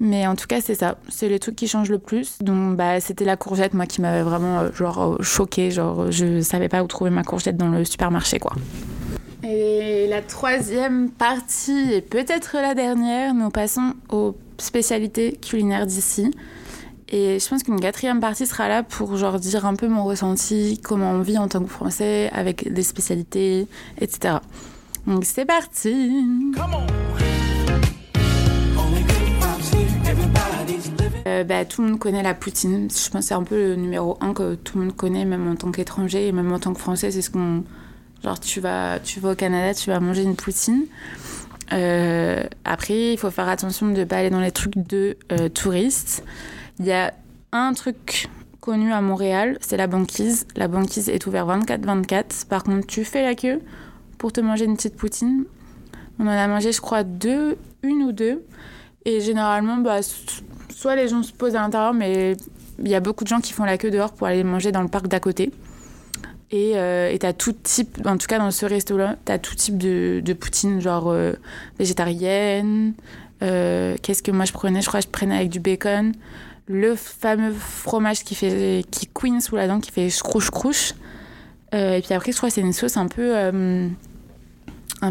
Mais 0.00 0.26
en 0.26 0.34
tout 0.36 0.46
cas, 0.46 0.60
c'est 0.60 0.74
ça. 0.74 0.96
C'est 1.08 1.28
les 1.28 1.38
trucs 1.38 1.54
qui 1.54 1.68
changent 1.68 1.90
le 1.90 1.98
plus. 1.98 2.38
Donc 2.40 2.76
bah 2.76 2.98
c'était 3.00 3.26
la 3.26 3.36
courgette 3.36 3.74
moi 3.74 3.86
qui 3.86 4.00
m'avait 4.00 4.22
vraiment 4.22 4.60
euh, 4.60 4.72
genre 4.72 5.22
choquée, 5.22 5.70
genre 5.70 6.10
je 6.10 6.40
savais 6.40 6.68
pas 6.68 6.82
où 6.82 6.86
trouver 6.86 7.10
ma 7.10 7.24
courgette 7.24 7.56
dans 7.56 7.68
le 7.68 7.84
supermarché 7.84 8.38
quoi. 8.38 8.54
Et 9.46 10.06
la 10.08 10.22
troisième 10.22 11.10
partie, 11.10 11.92
et 11.92 12.00
peut-être 12.00 12.54
la 12.54 12.74
dernière, 12.74 13.34
nous 13.34 13.50
passons 13.50 13.92
aux 14.08 14.34
spécialités 14.56 15.32
culinaires 15.36 15.86
d'ici. 15.86 16.30
Et 17.08 17.38
je 17.38 17.48
pense 17.48 17.62
qu'une 17.62 17.80
quatrième 17.80 18.20
partie 18.20 18.46
sera 18.46 18.68
là 18.68 18.82
pour 18.82 19.16
genre 19.16 19.38
dire 19.38 19.66
un 19.66 19.74
peu 19.74 19.88
mon 19.88 20.04
ressenti, 20.04 20.80
comment 20.82 21.12
on 21.12 21.20
vit 21.20 21.38
en 21.38 21.48
tant 21.48 21.62
que 21.62 21.70
Français 21.70 22.30
avec 22.32 22.72
des 22.72 22.82
spécialités, 22.82 23.68
etc. 24.00 24.36
Donc 25.06 25.24
c'est 25.24 25.44
parti 25.44 26.12
euh, 31.26 31.44
bah, 31.44 31.64
Tout 31.64 31.82
le 31.82 31.88
monde 31.88 31.98
connaît 31.98 32.22
la 32.22 32.34
poutine. 32.34 32.88
Je 32.90 33.10
pense 33.10 33.22
que 33.22 33.28
c'est 33.28 33.34
un 33.34 33.42
peu 33.42 33.56
le 33.56 33.76
numéro 33.76 34.16
un 34.20 34.32
que 34.32 34.54
tout 34.54 34.78
le 34.78 34.84
monde 34.84 34.96
connaît, 34.96 35.24
même 35.24 35.46
en 35.46 35.56
tant 35.56 35.70
qu'étranger 35.70 36.28
et 36.28 36.32
même 36.32 36.52
en 36.52 36.58
tant 36.58 36.72
que 36.72 36.80
Français. 36.80 37.10
C'est 37.10 37.22
ce 37.22 37.30
qu'on 37.30 37.64
Genre, 38.24 38.40
tu 38.40 38.60
vas, 38.60 38.98
tu 39.00 39.20
vas 39.20 39.32
au 39.32 39.34
Canada, 39.34 39.74
tu 39.74 39.90
vas 39.90 40.00
manger 40.00 40.22
une 40.22 40.34
poutine. 40.34 40.86
Euh, 41.74 42.42
après, 42.64 43.12
il 43.12 43.18
faut 43.18 43.30
faire 43.30 43.48
attention 43.48 43.86
de 43.86 43.92
ne 43.92 44.04
pas 44.04 44.16
aller 44.16 44.30
dans 44.30 44.40
les 44.40 44.50
trucs 44.50 44.78
de 44.78 45.18
euh, 45.30 45.50
touristes. 45.50 46.24
Il 46.78 46.86
y 46.86 46.92
a 46.92 47.14
un 47.52 47.72
truc 47.72 48.28
connu 48.60 48.92
à 48.92 49.00
Montréal, 49.00 49.58
c'est 49.60 49.76
la 49.76 49.86
banquise. 49.86 50.46
La 50.56 50.68
banquise 50.68 51.08
est 51.08 51.26
ouverte 51.26 51.48
24-24. 51.48 52.46
Par 52.46 52.64
contre, 52.64 52.86
tu 52.86 53.04
fais 53.04 53.22
la 53.22 53.34
queue 53.34 53.60
pour 54.18 54.32
te 54.32 54.40
manger 54.40 54.64
une 54.64 54.76
petite 54.76 54.96
poutine. 54.96 55.44
On 56.18 56.26
en 56.26 56.30
a 56.30 56.46
mangé, 56.48 56.72
je 56.72 56.80
crois, 56.80 57.04
deux, 57.04 57.56
une 57.82 58.02
ou 58.02 58.12
deux. 58.12 58.44
Et 59.04 59.20
généralement, 59.20 59.76
bah, 59.76 60.00
soit 60.70 60.96
les 60.96 61.08
gens 61.08 61.22
se 61.22 61.32
posent 61.32 61.56
à 61.56 61.60
l'intérieur, 61.60 61.92
mais 61.92 62.36
il 62.78 62.88
y 62.88 62.94
a 62.94 63.00
beaucoup 63.00 63.24
de 63.24 63.28
gens 63.28 63.40
qui 63.40 63.52
font 63.52 63.64
la 63.64 63.78
queue 63.78 63.90
dehors 63.90 64.12
pour 64.12 64.26
aller 64.26 64.44
manger 64.44 64.72
dans 64.72 64.82
le 64.82 64.88
parc 64.88 65.08
d'à 65.08 65.20
côté. 65.20 65.52
Et 66.50 66.72
euh, 66.76 67.16
tu 67.18 67.26
as 67.26 67.32
tout 67.32 67.52
type, 67.52 67.98
en 68.06 68.16
tout 68.16 68.26
cas 68.26 68.38
dans 68.38 68.50
ce 68.50 68.64
resto-là, 68.64 69.16
tu 69.26 69.32
as 69.32 69.38
tout 69.38 69.54
type 69.54 69.76
de, 69.76 70.32
poutine, 70.32 70.80
genre 70.80 71.10
euh, 71.10 71.32
végétarienne. 71.78 72.94
Euh, 73.42 73.96
qu'est-ce 74.02 74.22
que 74.22 74.30
moi 74.30 74.44
je 74.44 74.52
prenais? 74.52 74.80
Je 74.80 74.86
crois 74.86 75.00
que 75.00 75.06
je 75.06 75.10
prenais 75.10 75.36
avec 75.36 75.50
du 75.50 75.60
bacon. 75.60 76.12
Le 76.66 76.94
fameux 76.96 77.52
fromage 77.52 78.24
qui 78.24 78.34
fait 78.34 78.84
qui 78.90 79.06
queen 79.06 79.40
sous 79.40 79.56
la 79.56 79.68
dent, 79.68 79.80
qui 79.80 79.90
fait 79.90 80.08
crouche 80.22 80.50
crouche. 80.50 80.94
et 81.72 82.00
puis 82.02 82.14
après, 82.14 82.32
je 82.32 82.36
crois 82.36 82.48
que 82.48 82.54
c'est 82.54 82.62
une 82.62 82.72
sauce 82.72 82.96
un 82.96 83.06
peu, 83.06 83.34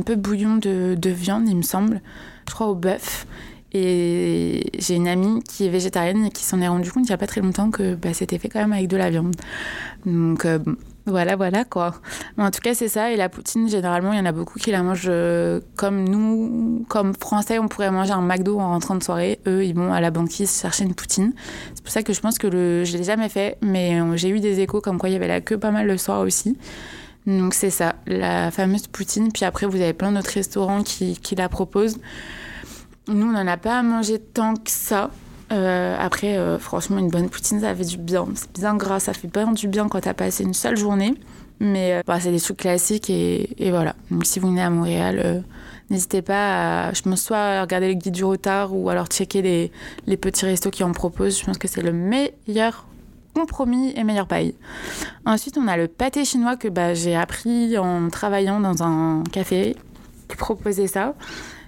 peu 0.05 0.15
bouillon 0.15 0.57
de, 0.57 0.95
de 0.95 1.10
viande, 1.12 1.48
il 1.48 1.57
me 1.57 1.62
semble. 1.62 2.01
Je 2.48 2.53
crois 2.53 2.67
au 2.67 2.75
bœuf. 2.75 3.27
Et 3.74 4.65
j'ai 4.77 4.95
une 4.95 5.07
amie 5.07 5.41
qui 5.43 5.65
est 5.65 5.69
végétarienne 5.69 6.25
et 6.25 6.29
qui 6.29 6.43
s'en 6.43 6.62
est 6.62 6.67
rendue 6.67 6.91
compte 6.91 7.05
il 7.05 7.10
n'y 7.10 7.13
a 7.13 7.17
pas 7.17 7.27
très 7.27 7.41
longtemps 7.41 7.72
que 7.72 7.95
bah, 7.95 8.13
c'était 8.13 8.38
fait 8.38 8.48
quand 8.48 8.60
même 8.60 8.74
avec 8.74 8.88
de 8.88 8.98
la 8.98 9.10
viande. 9.10 9.36
Donc 10.05 10.45
voilà, 11.05 11.36
voilà 11.36 11.65
quoi. 11.65 11.95
en 12.38 12.50
tout 12.50 12.62
cas, 12.62 12.74
c'est 12.74 12.88
ça. 12.88 13.12
Et 13.12 13.17
la 13.17 13.27
poutine, 13.27 13.67
généralement, 13.67 14.13
il 14.13 14.19
y 14.19 14.22
en 14.22 14.25
a 14.25 14.31
beaucoup 14.31 14.57
qui 14.57 14.72
la 14.72 14.83
mangent 14.83 15.07
euh, 15.07 15.60
comme 15.75 16.07
nous, 16.07 16.86
comme 16.88 17.13
Français, 17.13 17.60
on 17.60 17.67
pourrait 17.67 17.91
manger 17.91 18.12
un 18.12 18.22
McDo 18.22 18.60
en 18.60 18.69
rentrant 18.69 18.95
de 18.95 19.03
soirée. 19.03 19.39
Eux, 19.45 19.65
ils 19.65 19.75
vont 19.75 19.91
à 19.91 20.00
la 20.00 20.12
banquise 20.12 20.62
chercher 20.62 20.86
une 20.86 20.95
poutine. 20.95 21.33
C'est 21.75 21.83
pour 21.83 21.91
ça 21.91 22.03
que 22.03 22.13
je 22.13 22.22
pense 22.22 22.38
que 22.38 22.48
le, 22.48 22.86
je 22.86 22.98
l'ai 22.98 23.03
jamais 23.03 23.27
fait, 23.27 23.57
mais 23.62 24.00
euh, 24.00 24.15
j'ai 24.15 24.29
eu 24.29 24.39
des 24.39 24.62
échos 24.62 24.79
comme 24.79 24.98
quoi 24.98 25.10
il 25.10 25.13
y 25.13 25.15
avait 25.15 25.27
la 25.27 25.41
queue 25.41 25.57
pas 25.57 25.72
mal 25.72 25.88
le 25.88 25.98
soir 25.98 26.22
aussi. 26.22 26.57
Donc 27.27 27.53
c'est 27.53 27.69
ça, 27.69 27.95
la 28.07 28.51
fameuse 28.51 28.88
poutine. 28.88 29.31
Puis 29.31 29.43
après, 29.43 29.65
vous 29.65 29.81
avez 29.81 29.93
plein 29.93 30.13
d'autres 30.13 30.31
restaurants 30.31 30.83
qui, 30.83 31.17
qui 31.17 31.36
la 31.36 31.50
proposent. 31.50 31.98
Nous, 33.10 33.27
on 33.27 33.31
n'en 33.31 33.48
a 33.48 33.57
pas 33.57 33.79
à 33.79 33.83
manger 33.83 34.19
tant 34.19 34.55
que 34.55 34.72
ça. 34.72 35.12
Euh, 35.53 35.95
après, 36.00 36.38
euh, 36.38 36.57
franchement, 36.57 36.98
une 36.98 37.10
bonne 37.10 37.29
poutine, 37.29 37.62
ça 37.62 37.75
fait 37.75 37.86
du 37.86 37.98
bien. 37.98 38.25
C'est 38.33 38.51
bien 38.53 38.75
gras, 38.75 39.00
ça 39.00 39.13
fait 39.13 39.27
pas 39.27 39.45
du 39.45 39.67
bien 39.67 39.88
quand 39.88 40.01
t'as 40.01 40.13
passé 40.13 40.43
une 40.43 40.53
seule 40.53 40.77
journée. 40.77 41.13
Mais 41.60 41.93
euh, 41.93 42.01
bah, 42.05 42.19
c'est 42.19 42.31
des 42.31 42.39
trucs 42.39 42.57
classiques 42.57 43.10
et, 43.10 43.48
voilà. 43.69 43.95
Donc, 44.10 44.25
si 44.25 44.39
vous 44.39 44.50
venez 44.50 44.63
à 44.63 44.69
Montréal, 44.69 45.43
n'hésitez 45.89 46.22
pas 46.22 46.88
à, 46.88 46.93
je 46.93 47.01
pense, 47.03 47.22
soit 47.22 47.62
regarder 47.62 47.88
le 47.88 47.93
guide 47.93 48.13
du 48.13 48.25
retard 48.25 48.75
ou 48.75 48.89
alors 48.89 49.07
checker 49.07 49.72
les, 50.07 50.17
petits 50.17 50.45
restos 50.45 50.72
qui 50.72 50.83
en 50.83 50.91
proposent. 50.91 51.39
Je 51.39 51.45
pense 51.45 51.57
que 51.57 51.67
c'est 51.67 51.83
le 51.83 51.93
meilleur 51.93 52.88
compromis 53.36 53.93
et 53.95 54.03
meilleure 54.03 54.27
paille. 54.27 54.55
Ensuite, 55.25 55.57
on 55.57 55.67
a 55.67 55.77
le 55.77 55.88
pâté 55.88 56.25
chinois 56.25 56.55
que 56.55 56.67
bah, 56.67 56.93
j'ai 56.93 57.15
appris 57.15 57.77
en 57.77 58.10
travaillant 58.10 58.60
dans 58.60 58.83
un 58.83 59.24
café 59.31 59.75
qui 60.27 60.36
proposait 60.36 60.88
ça. 60.88 61.13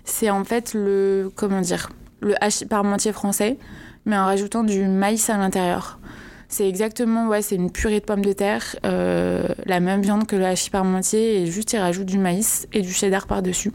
C'est 0.04 0.30
en 0.30 0.44
fait 0.44 0.74
le, 0.74 1.32
comment 1.36 1.62
dire, 1.62 1.90
le 2.22 2.42
hachis 2.44 2.66
parmentier 2.66 3.12
français, 3.12 3.58
mais 4.06 4.18
en 4.18 4.26
rajoutant 4.26 4.64
du 4.64 4.88
maïs 4.88 5.30
à 5.30 5.38
l'intérieur. 5.38 6.00
C'est 6.48 6.70
exactement, 6.70 7.28
ouais, 7.28 7.42
c'est 7.42 7.56
une 7.56 7.72
purée 7.72 8.00
de 8.00 8.06
pommes 8.06 8.24
de 8.24 8.32
terre, 8.32 8.76
euh, 8.86 9.48
la 9.66 9.80
même 9.80 10.02
viande 10.02 10.28
que 10.28 10.36
le 10.36 10.46
hachis 10.46 10.70
parmentier, 10.70 11.42
et 11.42 11.46
juste 11.48 11.74
ils 11.74 11.80
rajoutent 11.80 12.06
du 12.06 12.20
maïs 12.20 12.68
et 12.72 12.82
du 12.82 12.94
cheddar 12.94 13.26
par-dessus. 13.26 13.72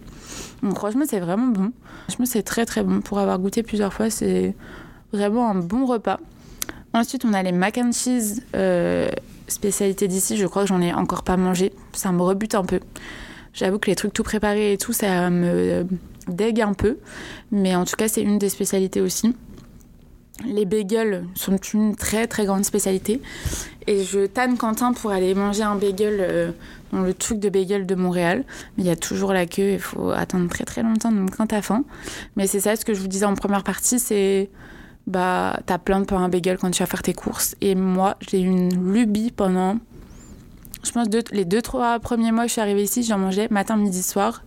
Donc 0.62 0.76
franchement, 0.76 1.04
c'est 1.06 1.20
vraiment 1.20 1.49
bon. 1.49 1.73
Franchement, 2.04 2.26
c'est 2.26 2.42
très 2.42 2.66
très 2.66 2.82
bon. 2.82 3.00
Pour 3.00 3.18
avoir 3.18 3.38
goûté 3.38 3.62
plusieurs 3.62 3.92
fois, 3.92 4.09
c'est 4.09 4.54
vraiment 5.12 5.50
un 5.50 5.56
bon 5.56 5.85
repas. 5.85 6.20
Ensuite, 6.92 7.25
on 7.25 7.32
a 7.32 7.42
les 7.42 7.52
mac 7.52 7.78
and 7.78 7.92
cheese, 7.92 8.42
euh, 8.54 9.09
spécialité 9.49 10.09
d'ici. 10.09 10.37
Je 10.37 10.47
crois 10.47 10.62
que 10.62 10.68
j'en 10.68 10.80
ai 10.80 10.92
encore 10.92 11.23
pas 11.23 11.37
mangé. 11.37 11.73
Ça 11.92 12.12
me 12.12 12.23
rebute 12.23 12.54
un 12.54 12.64
peu. 12.64 12.80
J'avoue 13.52 13.78
que 13.78 13.90
les 13.90 13.97
trucs 13.97 14.12
tout 14.12 14.23
préparés 14.23 14.75
et 14.75 14.78
tout, 14.78 14.92
ça 14.92 15.28
me 15.30 15.87
dégue 16.30 16.60
un 16.60 16.75
peu. 16.75 16.99
Mais 17.50 17.75
en 17.75 17.84
tout 17.84 17.96
cas, 17.96 18.08
c'est 18.08 18.22
une 18.22 18.38
des 18.38 18.49
spécialités 18.49 19.00
aussi. 19.00 19.34
Les 20.46 20.64
bagels 20.64 21.25
sont 21.34 21.58
une 21.58 21.94
très 21.96 22.26
très 22.26 22.46
grande 22.46 22.64
spécialité. 22.64 23.20
Et 23.87 24.04
je 24.04 24.26
tanne 24.26 24.56
Quentin 24.56 24.92
pour 24.92 25.10
aller 25.10 25.34
manger 25.34 25.62
un 25.62 25.76
bagel 25.76 26.18
euh, 26.20 26.52
dans 26.92 27.00
le 27.00 27.12
truc 27.14 27.38
de 27.38 27.49
bagel 27.49 27.87
de 27.87 27.94
Montréal. 27.94 28.44
Mais 28.76 28.84
il 28.84 28.87
y 28.87 28.90
a 28.90 28.96
toujours 28.96 29.32
la 29.32 29.46
queue, 29.46 29.72
il 29.72 29.80
faut 29.80 30.10
attendre 30.10 30.49
très 30.49 30.64
très 30.64 30.82
longtemps, 30.82 31.12
donc 31.12 31.37
quand 31.37 31.46
t'as 31.46 31.62
faim. 31.62 31.84
Mais 32.37 32.46
c'est 32.46 32.60
ça 32.60 32.76
ce 32.76 32.84
que 32.84 32.94
je 32.94 33.00
vous 33.00 33.08
disais 33.08 33.26
en 33.26 33.34
première 33.34 33.64
partie, 33.64 33.99
c'est 33.99 34.49
bah, 35.06 35.58
t'as 35.66 35.78
plein 35.78 36.00
de 36.00 36.04
pain 36.04 36.25
à 36.25 36.28
bagel 36.28 36.58
quand 36.58 36.70
tu 36.70 36.82
vas 36.82 36.87
faire 36.87 37.02
tes 37.02 37.14
courses. 37.14 37.56
Et 37.60 37.75
moi, 37.75 38.16
j'ai 38.20 38.40
eu 38.40 38.46
une 38.46 38.92
lubie 38.92 39.30
pendant, 39.30 39.78
je 40.84 40.92
pense, 40.92 41.08
les 41.32 41.44
deux, 41.44 41.62
trois 41.62 41.99
premiers 41.99 42.32
mois 42.32 42.44
que 42.44 42.49
je 42.49 42.52
suis 42.52 42.60
arrivée 42.60 42.84
ici, 42.84 43.02
j'en 43.02 43.18
mangeais 43.18 43.49
matin, 43.50 43.76
midi, 43.76 44.02
soir. 44.02 44.42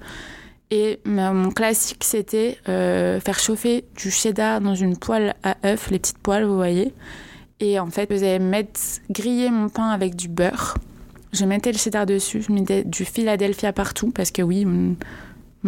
Et 0.71 0.99
mon 1.05 1.51
classique, 1.51 2.03
c'était 2.03 2.57
euh, 2.67 3.19
faire 3.19 3.37
chauffer 3.37 3.85
du 3.95 4.09
cheddar 4.09 4.59
dans 4.61 4.75
une 4.75 4.97
poêle 4.97 5.35
à 5.43 5.55
œufs, 5.65 5.91
les 5.91 5.99
petites 5.99 6.17
poêles, 6.17 6.45
vous 6.45 6.55
voyez. 6.55 6.93
Et 7.59 7.79
en 7.79 7.87
fait, 7.87 8.07
je 8.09 8.15
faisais 8.15 8.39
mettre, 8.39 8.79
griller 9.09 9.49
mon 9.49 9.69
pain 9.69 9.89
avec 9.89 10.15
du 10.15 10.27
beurre. 10.27 10.77
Je 11.31 11.45
mettais 11.45 11.71
le 11.71 11.77
cheddar 11.77 12.05
dessus, 12.05 12.41
je 12.41 12.51
mettais 12.51 12.83
du 12.83 13.05
Philadelphia 13.05 13.71
partout, 13.73 14.11
parce 14.11 14.31
que 14.31 14.41
oui, 14.41 14.65
on 14.65 14.95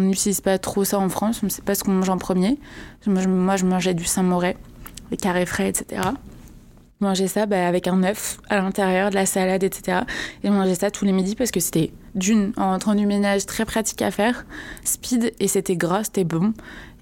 n'utilise 0.00 0.40
pas 0.40 0.58
trop 0.58 0.84
ça 0.84 0.98
en 0.98 1.08
France, 1.08 1.40
on 1.42 1.46
ne 1.46 1.50
sait 1.50 1.62
pas 1.62 1.74
ce 1.74 1.84
qu'on 1.84 1.92
mange 1.92 2.08
en 2.08 2.18
premier. 2.18 2.58
Moi, 3.06 3.56
je 3.56 3.64
mangeais 3.64 3.94
du 3.94 4.04
Saint-Moret 4.04 4.56
les 5.10 5.16
carrés 5.16 5.46
frais, 5.46 5.68
etc. 5.68 6.02
Manger 7.00 7.28
ça 7.28 7.46
bah, 7.46 7.66
avec 7.66 7.88
un 7.88 8.02
œuf 8.02 8.38
à 8.48 8.56
l'intérieur, 8.56 9.10
de 9.10 9.14
la 9.14 9.26
salade, 9.26 9.62
etc. 9.62 10.00
Et 10.42 10.50
manger 10.50 10.74
ça 10.74 10.90
tous 10.90 11.04
les 11.04 11.12
midis 11.12 11.34
parce 11.34 11.50
que 11.50 11.60
c'était 11.60 11.92
d'une, 12.16 12.52
en 12.56 12.70
rentrant 12.70 12.94
du 12.94 13.06
ménage, 13.06 13.46
très 13.46 13.64
pratique 13.64 14.02
à 14.02 14.10
faire, 14.10 14.46
speed, 14.84 15.32
et 15.38 15.48
c'était 15.48 15.76
gras, 15.76 16.04
c'était 16.04 16.24
bon. 16.24 16.52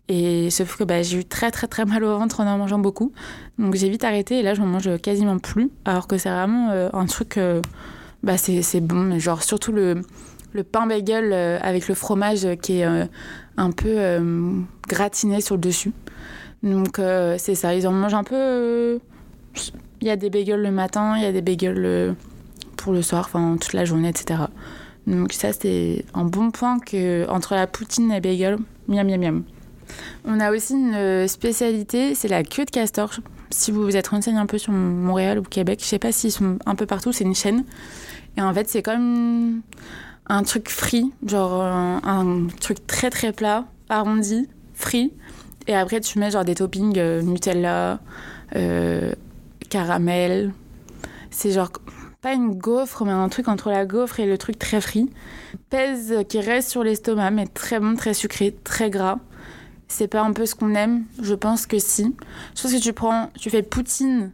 Et 0.09 0.51
sauf 0.51 0.77
que 0.77 0.85
bah, 0.85 1.03
j'ai 1.03 1.21
eu 1.21 1.25
très 1.25 1.51
très 1.51 1.67
très 1.67 1.87
mal 1.87 2.05
au 2.05 2.19
ventre 2.19 2.41
en 2.41 2.47
en 2.47 2.59
mangeant 2.59 2.79
beaucoup. 2.79 3.13
Donc 3.59 3.75
j'ai 3.75 3.89
vite 3.89 4.05
arrêté 4.05 4.41
et 4.41 4.43
là 4.43 4.53
je 4.53 4.61
m'en 4.61 4.67
mange 4.67 4.99
quasiment 4.99 5.39
plus. 5.39 5.71
Alors 5.87 6.07
que 6.07 6.19
c'est 6.19 6.29
vraiment 6.29 6.71
euh, 6.71 6.91
un 6.93 7.07
truc, 7.07 7.39
euh, 7.39 7.63
bah, 8.23 8.37
c'est 8.37 8.81
bon. 8.81 8.97
Mais 8.97 9.21
genre 9.21 9.43
surtout 9.43 9.73
le, 9.73 10.03
le 10.53 10.63
pain 10.63 10.87
bagel 10.87 11.33
euh, 11.33 11.59
avec 11.63 11.89
le 11.89 11.95
fromage 11.95 12.47
qui 12.61 12.81
est 12.81 13.09
un 13.57 13.71
peu 13.71 14.67
gratiné 14.89 15.41
sur 15.41 15.55
le 15.55 15.61
dessus. 15.63 15.93
Donc 16.63 17.01
c'est 17.39 17.55
ça, 17.55 17.75
ils 17.75 17.87
en 17.87 17.93
mangent 17.93 18.15
un 18.15 18.25
peu. 18.25 18.99
Il 20.03 20.09
y 20.09 20.11
a 20.11 20.17
des 20.17 20.29
bagels 20.29 20.61
le 20.61 20.71
matin, 20.71 21.17
il 21.17 21.23
y 21.23 21.27
a 21.27 21.33
des 21.33 21.41
bagels 21.41 22.15
pour 22.77 22.93
le 22.93 23.01
soir, 23.01 23.25
enfin 23.27 23.57
toute 23.59 23.73
la 23.73 23.87
journée, 23.87 24.09
etc. 24.09 24.41
Donc 25.07 25.33
ça 25.33 25.53
c'est 25.53 26.05
un 26.15 26.25
bon 26.25 26.51
point 26.51 26.79
que 26.79 27.29
entre 27.29 27.55
la 27.55 27.67
poutine 27.67 28.11
et 28.11 28.15
les 28.15 28.21
bagels, 28.21 28.59
miam 28.89 29.07
miam 29.07 29.21
miam. 29.21 29.43
On 30.25 30.41
a 30.41 30.51
aussi 30.51 30.75
une 30.75 31.29
spécialité, 31.29 32.15
c'est 32.15 32.29
la 32.29 32.43
queue 32.43 32.65
de 32.65 32.71
castor. 32.71 33.13
Si 33.51 33.71
vous 33.71 33.83
vous 33.83 33.97
êtes 33.97 34.09
renseigné 34.09 34.39
un 34.39 34.47
peu 34.47 34.59
sur 34.59 34.73
Montréal 34.73 35.39
ou 35.39 35.43
Québec, 35.43 35.81
je 35.83 35.87
sais 35.87 35.99
pas 35.99 36.11
s'ils 36.11 36.33
sont 36.33 36.59
un 36.65 36.75
peu 36.75 36.87
partout, 36.87 37.13
c'est 37.13 37.25
une 37.25 37.35
chaîne. 37.35 37.65
Et 38.37 38.43
en 38.43 38.53
fait, 38.53 38.69
c'est 38.69 38.83
comme 38.83 39.61
un 40.27 40.43
truc 40.43 40.71
frit, 40.71 41.13
genre 41.27 41.63
un, 41.63 42.01
un, 42.05 42.47
truc 42.61 42.87
très 42.87 43.11
très 43.11 43.33
plat, 43.33 43.67
arrondi, 43.91 44.49
frit, 44.73 45.13
et 45.67 45.75
après, 45.75 46.01
tu 46.01 46.19
mets 46.19 46.31
genre 46.31 46.45
des 46.45 46.55
toppings 46.55 46.99
euh, 46.99 47.23
Nutella, 47.23 48.01
euh, 48.55 49.13
caramel. 49.71 50.53
C'est 51.31 51.53
genre 51.53 51.73
pas 52.25 52.33
une 52.33 52.55
gaufre, 52.55 53.05
mais 53.05 53.13
un 53.13 53.29
truc 53.29 53.49
entre 53.49 53.69
la 53.69 53.85
gaufre 53.85 54.19
et 54.19 54.25
le 54.25 54.39
truc 54.39 54.59
très 54.59 54.81
frit. 54.81 55.11
Pèse 55.69 56.25
qui 56.27 56.41
reste 56.41 56.71
sur 56.71 56.83
l'estomac, 56.83 57.31
mais 57.31 57.47
très 57.47 57.79
bon, 57.79 57.97
très 57.97 58.15
sucré, 58.15 58.57
très 58.65 58.89
gras. 58.89 59.19
C'est 59.89 60.09
pas 60.09 60.23
un 60.23 60.33
peu 60.33 60.47
ce 60.47 60.55
qu'on 60.55 60.75
aime 60.75 61.05
Je 61.21 61.35
pense 61.35 61.67
que 61.67 61.79
si. 61.79 62.17
Je 62.57 62.63
pense 62.63 62.73
que 62.73 62.81
tu 62.81 62.95
prends, 62.95 63.29
tu 63.39 63.51
fais 63.51 63.63
poutine 63.63 64.33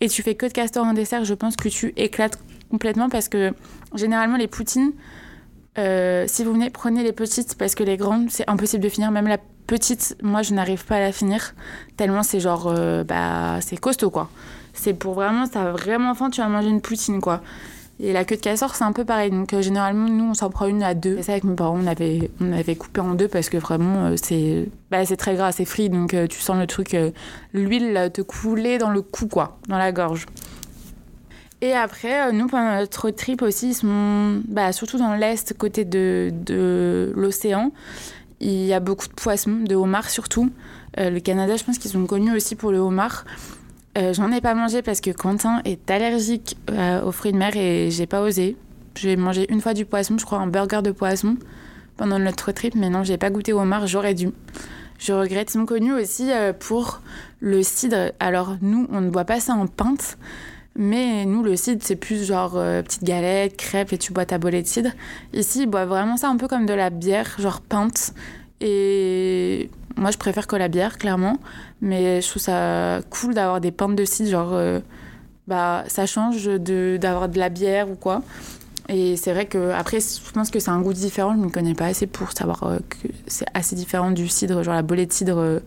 et 0.00 0.08
tu 0.08 0.22
fais 0.22 0.36
que 0.36 0.46
de 0.46 0.52
castor 0.52 0.86
en 0.86 0.92
dessert, 0.92 1.24
je 1.24 1.34
pense 1.34 1.56
que 1.56 1.68
tu 1.68 1.92
éclates 1.96 2.38
complètement 2.70 3.08
parce 3.08 3.28
que 3.28 3.52
généralement 3.96 4.36
les 4.36 4.46
poutines, 4.46 4.92
euh, 5.78 6.26
si 6.28 6.44
vous 6.44 6.52
venez, 6.52 6.70
prenez 6.70 7.02
les 7.02 7.12
petites 7.12 7.56
parce 7.56 7.74
que 7.74 7.82
les 7.82 7.96
grandes, 7.96 8.30
c'est 8.30 8.48
impossible 8.48 8.84
de 8.84 8.88
finir. 8.88 9.10
Même 9.10 9.26
la 9.26 9.38
petite, 9.66 10.16
moi, 10.22 10.42
je 10.42 10.54
n'arrive 10.54 10.84
pas 10.84 10.94
à 10.94 11.00
la 11.00 11.10
finir 11.10 11.54
tellement 11.96 12.22
c'est 12.22 12.38
genre, 12.38 12.68
euh, 12.68 13.02
bah, 13.02 13.58
c'est 13.62 13.78
costaud 13.78 14.10
quoi. 14.10 14.30
C'est 14.72 14.94
pour 14.94 15.14
vraiment, 15.14 15.46
ça 15.46 15.70
vraiment 15.72 16.14
faim, 16.14 16.30
tu 16.30 16.40
vas 16.40 16.48
manger 16.48 16.68
une 16.68 16.80
poutine 16.80 17.20
quoi. 17.20 17.42
Et 18.00 18.12
la 18.12 18.24
queue 18.24 18.36
de 18.36 18.40
cassor, 18.40 18.74
c'est 18.74 18.84
un 18.84 18.92
peu 18.92 19.04
pareil. 19.04 19.30
Donc, 19.30 19.52
euh, 19.52 19.62
généralement, 19.62 20.08
nous, 20.08 20.24
on 20.24 20.34
s'en 20.34 20.50
prend 20.50 20.66
une 20.66 20.82
à 20.82 20.94
deux. 20.94 21.18
Et 21.18 21.22
ça, 21.22 21.32
avec 21.32 21.44
mes 21.44 21.54
parents, 21.54 21.78
on 21.80 21.86
avait, 21.86 22.30
on 22.40 22.52
avait 22.52 22.74
coupé 22.74 23.00
en 23.00 23.14
deux 23.14 23.28
parce 23.28 23.48
que 23.48 23.58
vraiment, 23.58 24.16
c'est 24.20 24.66
bah, 24.90 25.04
très 25.06 25.36
gras, 25.36 25.52
c'est 25.52 25.66
frit. 25.66 25.88
Donc, 25.88 26.16
tu 26.28 26.40
sens 26.40 26.58
le 26.58 26.66
truc, 26.66 26.96
l'huile 27.52 28.10
te 28.12 28.22
couler 28.22 28.78
dans 28.78 28.90
le 28.90 29.02
cou, 29.02 29.28
quoi, 29.28 29.58
dans 29.68 29.78
la 29.78 29.92
gorge. 29.92 30.26
Et 31.60 31.74
après, 31.74 32.32
nous, 32.32 32.48
pendant 32.48 32.76
notre 32.76 33.10
trip 33.10 33.40
aussi, 33.42 33.72
sont, 33.72 34.42
bah, 34.48 34.72
surtout 34.72 34.98
dans 34.98 35.14
l'est, 35.14 35.56
côté 35.56 35.84
de, 35.84 36.32
de 36.32 37.12
l'océan, 37.14 37.70
il 38.42 38.66
y 38.66 38.72
a 38.72 38.80
beaucoup 38.80 39.06
de 39.06 39.12
poissons, 39.12 39.60
de 39.64 39.74
homards 39.76 40.10
surtout. 40.10 40.50
Euh, 40.98 41.08
le 41.08 41.20
Canada, 41.20 41.56
je 41.56 41.64
pense 41.64 41.78
qu'ils 41.78 41.92
sont 41.92 42.04
connus 42.04 42.34
aussi 42.34 42.56
pour 42.56 42.72
le 42.72 42.78
homard. 42.78 43.24
Euh, 43.98 44.14
J'en 44.14 44.32
ai 44.32 44.40
pas 44.40 44.54
mangé 44.54 44.80
parce 44.80 45.00
que 45.00 45.10
Quentin 45.10 45.60
est 45.64 45.90
allergique 45.90 46.56
euh, 46.70 47.02
aux 47.04 47.12
fruits 47.12 47.32
de 47.32 47.36
mer 47.36 47.56
et 47.56 47.90
j'ai 47.90 48.06
pas 48.06 48.22
osé. 48.22 48.56
J'ai 48.94 49.16
mangé 49.16 49.50
une 49.52 49.60
fois 49.60 49.74
du 49.74 49.84
poisson, 49.84 50.16
je 50.18 50.24
crois 50.24 50.38
un 50.38 50.46
burger 50.46 50.80
de 50.82 50.90
poisson 50.90 51.36
pendant 51.96 52.18
notre 52.18 52.52
trip, 52.52 52.74
mais 52.74 52.88
non, 52.88 53.02
j'ai 53.02 53.18
pas 53.18 53.30
goûté 53.30 53.52
au 53.52 53.60
homard, 53.60 53.86
j'aurais 53.86 54.14
dû. 54.14 54.30
Je 54.98 55.12
regrette. 55.12 55.50
Ils 55.50 55.58
sont 55.58 55.66
connus 55.66 55.92
aussi 55.92 56.30
euh, 56.32 56.52
pour 56.52 57.02
le 57.40 57.62
cidre. 57.62 58.12
Alors 58.18 58.56
nous, 58.62 58.86
on 58.90 59.00
ne 59.02 59.10
boit 59.10 59.24
pas 59.24 59.40
ça 59.40 59.52
en 59.52 59.66
pinte, 59.66 60.16
mais 60.74 61.26
nous, 61.26 61.42
le 61.42 61.56
cidre, 61.56 61.82
c'est 61.84 61.96
plus 61.96 62.24
genre 62.24 62.52
petite 62.52 63.04
galette, 63.04 63.58
crêpe 63.58 63.92
et 63.92 63.98
tu 63.98 64.12
bois 64.14 64.24
ta 64.24 64.38
bolée 64.38 64.62
de 64.62 64.66
cidre. 64.66 64.90
Ici, 65.34 65.62
ils 65.62 65.66
boivent 65.66 65.88
vraiment 65.88 66.16
ça 66.16 66.28
un 66.28 66.36
peu 66.38 66.48
comme 66.48 66.64
de 66.64 66.72
la 66.72 66.88
bière, 66.88 67.36
genre 67.38 67.60
pinte. 67.60 68.14
Et 68.62 69.68
moi, 69.96 70.10
je 70.12 70.18
préfère 70.18 70.46
que 70.46 70.56
la 70.56 70.68
bière, 70.68 70.96
clairement. 70.96 71.38
Mais 71.82 72.22
je 72.22 72.28
trouve 72.28 72.40
ça 72.40 73.00
cool 73.10 73.34
d'avoir 73.34 73.60
des 73.60 73.72
pintes 73.72 73.96
de 73.96 74.04
cidre. 74.04 74.30
Genre, 74.30 74.52
euh, 74.52 74.80
bah, 75.48 75.84
ça 75.88 76.06
change 76.06 76.46
d'avoir 76.46 77.28
de, 77.28 77.38
la 77.38 77.48
bière 77.48 77.90
ou 77.90 77.96
quoi. 77.96 78.22
Et 78.88 79.16
c'est 79.16 79.32
vrai 79.32 79.46
que, 79.46 79.70
après, 79.70 79.98
je 80.00 80.32
pense 80.32 80.50
que 80.50 80.60
c'est 80.60 80.70
un 80.70 80.80
goût 80.80 80.92
différent. 80.92 81.34
Je 81.34 81.40
ne 81.40 81.50
connais 81.50 81.74
pas 81.74 81.86
assez 81.86 82.06
pour 82.06 82.30
savoir 82.32 82.62
euh, 82.62 82.78
que 82.88 83.08
c'est 83.26 83.46
assez 83.52 83.74
différent 83.74 84.12
du 84.12 84.28
cidre, 84.28 84.62
genre 84.62 84.74
la 84.74 84.82
bolée 84.82 85.06
de 85.06 85.12
cidre 85.12 85.38
euh, 85.38 85.58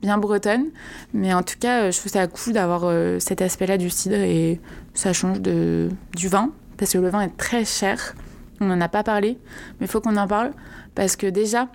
bien 0.00 0.16
bretonne. 0.16 0.64
Mais 1.12 1.34
en 1.34 1.42
tout 1.42 1.58
cas, 1.60 1.90
je 1.90 1.98
trouve 1.98 2.12
ça 2.12 2.26
cool 2.26 2.54
d'avoir 2.54 2.90
cet 3.20 3.42
aspect-là 3.42 3.76
du 3.76 3.90
cidre 3.90 4.16
et 4.16 4.60
ça 4.94 5.12
change 5.12 5.40
de, 5.40 5.90
du 6.16 6.28
vin. 6.28 6.50
Parce 6.78 6.92
que 6.92 6.98
le 6.98 7.10
vin 7.10 7.20
est 7.20 7.36
très 7.36 7.66
cher. 7.66 8.14
On 8.60 8.66
n'en 8.66 8.80
a 8.80 8.88
pas 8.88 9.02
parlé, 9.02 9.38
mais 9.78 9.86
il 9.86 9.88
faut 9.88 10.00
qu'on 10.00 10.16
en 10.16 10.26
parle. 10.26 10.52
Parce 10.94 11.14
que 11.14 11.26
déjà, 11.26 11.68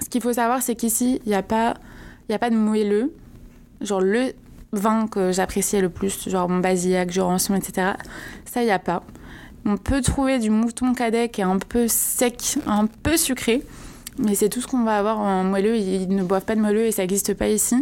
ce 0.00 0.08
qu'il 0.08 0.22
faut 0.22 0.32
savoir, 0.32 0.62
c'est 0.62 0.76
qu'ici, 0.76 1.20
il 1.24 1.28
n'y 1.28 1.34
a, 1.34 1.42
pas, 1.42 1.74
y 2.28 2.34
a 2.34 2.38
pas 2.38 2.50
de 2.50 2.56
moelleux. 2.56 3.12
Genre 3.80 4.00
le 4.00 4.32
vin 4.72 5.06
que 5.06 5.32
j'appréciais 5.32 5.80
le 5.80 5.88
plus, 5.88 6.28
genre 6.28 6.48
mon 6.48 6.58
basillac, 6.58 7.10
Jurançon, 7.10 7.54
etc. 7.54 7.92
Ça, 8.44 8.62
il 8.62 8.66
n'y 8.66 8.70
a 8.70 8.78
pas. 8.78 9.02
On 9.64 9.76
peut 9.76 10.00
trouver 10.00 10.38
du 10.38 10.50
mouton 10.50 10.94
cadet 10.94 11.28
qui 11.28 11.40
est 11.40 11.44
un 11.44 11.58
peu 11.58 11.88
sec, 11.88 12.58
un 12.66 12.86
peu 12.86 13.16
sucré. 13.16 13.62
Mais 14.18 14.34
c'est 14.34 14.48
tout 14.48 14.60
ce 14.60 14.66
qu'on 14.66 14.82
va 14.82 14.98
avoir 14.98 15.18
en 15.18 15.44
moelleux. 15.44 15.76
Ils 15.76 16.08
ne 16.08 16.22
boivent 16.22 16.44
pas 16.44 16.56
de 16.56 16.60
moelleux 16.60 16.86
et 16.86 16.92
ça 16.92 17.02
n'existe 17.02 17.34
pas 17.34 17.48
ici. 17.48 17.76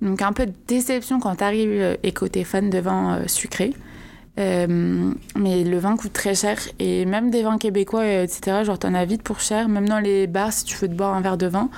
Donc 0.00 0.20
un 0.20 0.32
peu 0.32 0.46
de 0.46 0.52
déception 0.66 1.20
quand 1.20 1.36
tu 1.36 1.44
arrives 1.44 1.96
et 2.02 2.12
que 2.12 2.24
tu 2.26 2.44
fan 2.44 2.70
de 2.70 2.78
vin 2.78 3.18
euh, 3.18 3.28
sucré. 3.28 3.72
Euh, 4.38 5.12
mais 5.36 5.62
le 5.62 5.78
vin 5.78 5.96
coûte 5.96 6.12
très 6.12 6.34
cher 6.34 6.58
et 6.78 7.04
même 7.04 7.30
des 7.30 7.42
vins 7.42 7.58
québécois, 7.58 8.06
etc., 8.06 8.64
genre 8.64 8.78
t'en 8.78 8.94
as 8.94 9.04
vite 9.04 9.22
pour 9.22 9.40
cher. 9.40 9.68
Même 9.68 9.88
dans 9.88 10.00
les 10.00 10.26
bars, 10.26 10.52
si 10.52 10.64
tu 10.64 10.76
veux 10.76 10.88
te 10.88 10.94
boire 10.94 11.14
un 11.14 11.20
verre 11.20 11.36
de 11.36 11.46
vin, 11.46 11.70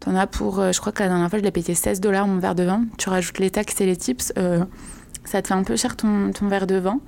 t'en 0.00 0.16
as 0.16 0.26
pour, 0.26 0.72
je 0.72 0.80
crois 0.80 0.92
que 0.92 1.02
la 1.02 1.08
dernière 1.08 1.30
fois, 1.30 1.38
je 1.38 1.44
l'ai 1.44 1.50
payé 1.50 1.74
16 1.74 2.00
dollars 2.00 2.26
mon 2.26 2.38
verre 2.38 2.54
de 2.54 2.64
vin. 2.64 2.84
Tu 2.98 3.08
rajoutes 3.08 3.38
les 3.38 3.50
taxes 3.50 3.80
et 3.80 3.86
les 3.86 3.96
tips, 3.96 4.32
ça 5.24 5.42
te 5.42 5.48
fait 5.48 5.54
un 5.54 5.62
peu 5.62 5.76
cher 5.76 5.96
ton, 5.96 6.32
verre 6.42 6.66
de 6.66 6.76
vin. 6.76 7.00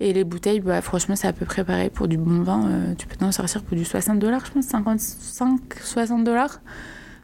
Et 0.00 0.12
les 0.12 0.24
bouteilles, 0.24 0.60
bah, 0.60 0.80
franchement, 0.80 1.14
c'est 1.14 1.28
à 1.28 1.32
peu 1.32 1.44
près. 1.44 1.62
Pour 1.90 2.08
du 2.08 2.16
bon 2.16 2.42
vin, 2.42 2.68
euh, 2.68 2.94
tu 2.96 3.06
peux 3.06 3.16
t'en 3.16 3.32
sortir 3.32 3.62
pour 3.62 3.76
du 3.76 3.84
60 3.84 4.18
dollars, 4.18 4.44
je 4.46 4.52
pense, 4.52 4.64
55, 4.64 5.60
60 5.82 6.24
dollars. 6.24 6.60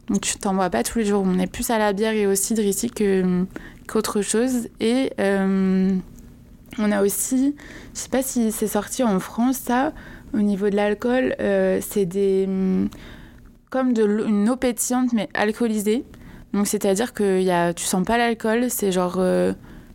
Donc 0.09 0.21
tu 0.21 0.37
t'en 0.37 0.53
bois 0.53 0.69
pas 0.69 0.83
tous 0.83 0.99
les 0.99 1.05
jours. 1.05 1.23
On 1.25 1.39
est 1.39 1.51
plus 1.51 1.69
à 1.69 1.79
la 1.79 1.91
bière 1.91 2.13
et 2.13 2.27
au 2.27 2.35
cidre 2.35 2.61
ici 2.61 2.91
qu'autre 3.87 4.21
chose. 4.21 4.69
Et 4.79 5.11
euh, 5.19 5.91
on 6.77 6.91
a 6.91 7.01
aussi, 7.01 7.55
je 7.93 7.99
sais 7.99 8.09
pas 8.09 8.21
si 8.21 8.51
c'est 8.51 8.67
sorti 8.67 9.03
en 9.03 9.19
France, 9.19 9.57
ça, 9.57 9.91
au 10.33 10.39
niveau 10.39 10.69
de 10.69 10.75
l'alcool, 10.75 11.35
euh, 11.39 11.79
c'est 11.81 12.05
des. 12.05 12.47
Comme 13.77 13.93
de 13.93 14.25
une 14.27 14.49
eau 14.49 14.55
pétillante, 14.55 15.13
mais 15.13 15.29
alcoolisée. 15.33 16.03
Donc 16.53 16.67
c'est-à-dire 16.67 17.13
que 17.13 17.41
y 17.41 17.51
a, 17.51 17.73
tu 17.73 17.85
sens 17.85 18.05
pas 18.05 18.17
l'alcool, 18.17 18.69
c'est 18.69 18.91
genre 18.91 19.21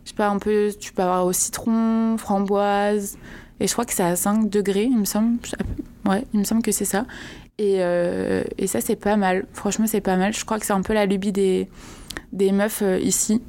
je 0.03 0.09
sais 0.09 0.15
pas, 0.15 0.29
un 0.29 0.39
peu, 0.39 0.71
tu 0.77 0.93
peux 0.93 1.01
avoir 1.01 1.25
au 1.25 1.33
citron, 1.33 2.17
framboise. 2.17 3.17
Et 3.59 3.67
je 3.67 3.71
crois 3.71 3.85
que 3.85 3.93
c'est 3.93 4.03
à 4.03 4.15
5 4.15 4.49
degrés, 4.49 4.83
il 4.83 4.97
me 4.97 5.05
semble. 5.05 5.39
Ouais, 6.05 6.25
il 6.33 6.39
me 6.39 6.43
semble 6.43 6.61
que 6.61 6.71
c'est 6.71 6.85
ça. 6.85 7.05
Et, 7.57 7.77
euh, 7.79 8.43
et 8.57 8.67
ça, 8.67 8.81
c'est 8.81 8.97
pas 8.97 9.15
mal. 9.15 9.45
Franchement, 9.53 9.87
c'est 9.87 10.01
pas 10.01 10.17
mal. 10.17 10.33
Je 10.33 10.43
crois 10.43 10.59
que 10.59 10.65
c'est 10.65 10.73
un 10.73 10.81
peu 10.81 10.93
la 10.93 11.05
lubie 11.05 11.31
des, 11.31 11.69
des 12.33 12.51
meufs 12.51 12.81
euh, 12.81 12.99
ici. 12.99 13.41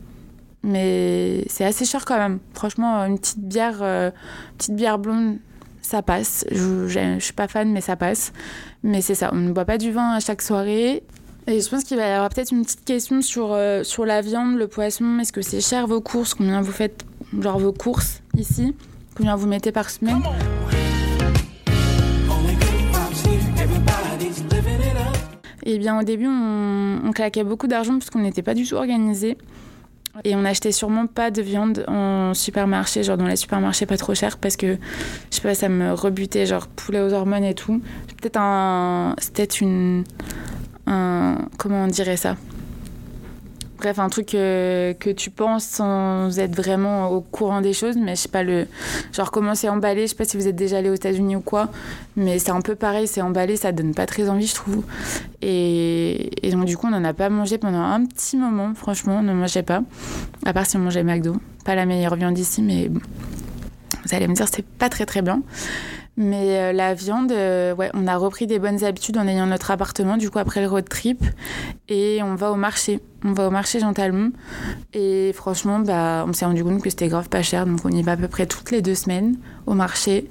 Mais 0.63 1.45
c'est 1.49 1.65
assez 1.65 1.85
cher 1.85 2.05
quand 2.05 2.17
même. 2.17 2.39
Franchement, 2.53 3.05
une 3.07 3.19
petite 3.19 3.41
bière, 3.41 3.79
euh, 3.83 4.11
petite 4.57 4.77
bière 4.77 4.99
blonde, 4.99 5.39
ça 5.85 6.03
passe. 6.03 6.45
Je, 6.51 6.89
je, 6.89 7.19
suis 7.21 7.33
pas 7.33 7.47
fan, 7.47 7.71
mais 7.71 7.81
ça 7.81 7.97
passe. 7.97 8.33
Mais 8.83 9.03
c'est 9.03 9.15
ça. 9.15 9.31
On 9.33 9.37
ne 9.37 9.53
boit 9.53 9.65
pas 9.65 9.79
du 9.79 9.93
vin 9.93 10.13
à 10.13 10.21
chaque 10.21 10.43
soirée. 10.43 11.03
Et 11.47 11.61
je 11.61 11.69
pense 11.69 11.85
qu'il 11.85 11.99
va 11.99 12.07
y 12.07 12.11
avoir 12.11 12.31
peut-être 12.31 12.53
une 12.53 12.65
petite 12.65 12.85
question 12.85 13.21
sur, 13.21 13.53
euh, 13.53 13.85
sur 13.85 14.07
la 14.07 14.23
viande, 14.23 14.57
le 14.57 14.67
poisson. 14.67 15.19
Est-ce 15.19 15.33
que 15.33 15.43
c'est 15.43 15.61
cher 15.61 15.87
vos 15.87 16.01
courses? 16.01 16.33
Combien 16.33 16.63
vous 16.63 16.73
faites 16.73 17.05
genre 17.39 17.59
vos 17.59 17.73
courses 17.73 18.23
ici? 18.37 18.75
Combien 19.15 19.37
vous 19.37 19.47
mettez 19.47 19.73
par 19.73 19.91
semaine? 19.91 20.23
Eh 25.67 25.79
bien, 25.79 25.99
au 26.01 26.03
début, 26.03 26.29
on, 26.29 27.01
on 27.05 27.13
claquait 27.13 27.45
beaucoup 27.45 27.67
d'argent 27.67 27.99
parce 27.99 28.09
qu'on 28.09 28.21
n'était 28.21 28.43
pas 28.43 28.55
du 28.55 28.67
tout 28.67 28.77
organisé. 28.77 29.37
Et 30.23 30.37
on 30.37 30.43
n'achetait 30.43 30.71
sûrement 30.71 31.07
pas 31.07 31.31
de 31.33 31.43
viande 31.43 31.85
en 31.89 32.35
supermarché, 32.35 33.03
genre 33.03 33.17
dans 33.17 33.27
les 33.27 33.37
supermarchés 33.37 33.85
pas 33.85 33.97
trop 33.97 34.15
chers, 34.15 34.39
parce 34.39 34.57
que, 34.57 34.77
je 35.31 35.37
sais 35.37 35.41
pas, 35.43 35.55
ça 35.55 35.69
me 35.69 35.93
rebutait, 35.93 36.47
genre 36.47 36.69
poulet 36.69 37.01
aux 37.01 37.13
hormones 37.13 37.45
et 37.45 37.55
tout. 37.55 37.83
Peut-être 38.21 38.39
un... 38.39 39.17
C'était 39.19 39.45
une 39.45 40.05
un, 40.87 41.49
comment 41.59 41.85
on 41.85 41.87
dirait 41.89 42.17
ça? 42.17 42.37
Bref, 43.79 43.99
un 43.99 44.09
truc 44.09 44.27
que, 44.27 44.95
que, 44.99 45.11
tu 45.11 45.31
penses 45.31 45.65
sans 45.65 46.39
être 46.39 46.55
vraiment 46.55 47.11
au 47.11 47.21
courant 47.21 47.61
des 47.61 47.73
choses, 47.73 47.97
mais 47.97 48.15
je 48.15 48.23
sais 48.23 48.29
pas, 48.29 48.45
le 48.45 48.67
genre 49.13 49.31
comment 49.31 49.55
c'est 49.55 49.69
emballé, 49.69 50.03
je 50.03 50.07
sais 50.09 50.15
pas 50.15 50.25
si 50.25 50.37
vous 50.37 50.47
êtes 50.47 50.57
déjà 50.57 50.79
allé 50.79 50.91
aux 50.91 50.95
États-Unis 50.95 51.37
ou 51.37 51.41
quoi, 51.41 51.71
mais 52.17 52.39
c'est 52.39 52.53
un 52.53 52.61
peu 52.61 52.77
pareil, 52.77 53.09
c'est 53.09 53.21
emballé, 53.21 53.57
ça 53.57 53.73
donne 53.73 53.93
pas 53.93 54.07
très 54.07 54.29
envie, 54.29 54.47
je 54.47 54.55
trouve. 54.55 54.85
Et, 55.43 56.31
donc, 56.53 56.67
du 56.67 56.77
coup, 56.77 56.87
on 56.87 56.91
n'en 56.91 57.05
a 57.05 57.13
pas 57.13 57.29
mangé 57.29 57.59
pendant 57.59 57.83
un 57.83 58.05
petit 58.07 58.37
moment, 58.37 58.75
franchement, 58.75 59.19
on 59.19 59.23
ne 59.23 59.35
mangeait 59.35 59.63
pas, 59.63 59.83
à 60.47 60.53
part 60.53 60.67
si 60.67 60.77
on 60.77 60.81
mangeait 60.81 61.03
McDo. 61.03 61.37
Pas 61.65 61.75
la 61.75 61.85
meilleure 61.85 62.17
viande 62.17 62.39
ici, 62.39 62.63
mais. 62.63 62.91
Vous 64.07 64.15
allez 64.15 64.29
me 64.29 64.35
dire, 64.35 64.47
c'est 64.53 64.65
pas 64.65 64.91
très 64.91 65.07
très 65.07 65.23
bien. 65.23 65.43
Mais 66.17 66.59
euh, 66.59 66.73
la 66.73 66.95
viande, 66.95 67.33
euh, 67.33 67.75
ouais, 67.75 67.91
on 67.93 68.07
a 68.07 68.17
repris 68.17 68.47
des 68.47 68.61
bonnes 68.61 68.85
habitudes 68.85 69.17
en 69.17 69.27
ayant 69.27 69.47
notre 69.47 69.71
appartement, 69.73 70.17
du 70.17 70.31
coup, 70.31 70.39
après 70.39 70.61
le 70.61 70.69
road 70.69 70.89
trip. 70.89 71.25
Et 71.89 72.21
on 72.23 72.37
va 72.37 72.53
au 72.53 72.57
marché. 72.57 73.01
On 73.25 73.33
va 73.33 73.49
au 73.49 73.51
marché 73.51 73.81
Jean 73.81 73.93
Talmont. 73.93 74.31
Et 74.93 75.33
franchement, 75.35 75.81
bah, 75.81 76.25
on 76.29 76.33
s'est 76.33 76.45
rendu 76.45 76.63
compte 76.63 76.83
que 76.83 76.91
c'était 76.91 77.09
grave 77.09 77.29
pas 77.29 77.43
cher. 77.43 77.67
Donc, 77.67 77.81
on 77.85 77.91
y 77.91 78.03
va 78.03 78.13
à 78.13 78.17
peu 78.17 78.29
près 78.29 78.47
toutes 78.47 78.71
les 78.71 78.81
deux 78.81 78.95
semaines 78.95 79.37
au 79.67 79.75
marché. 79.75 80.31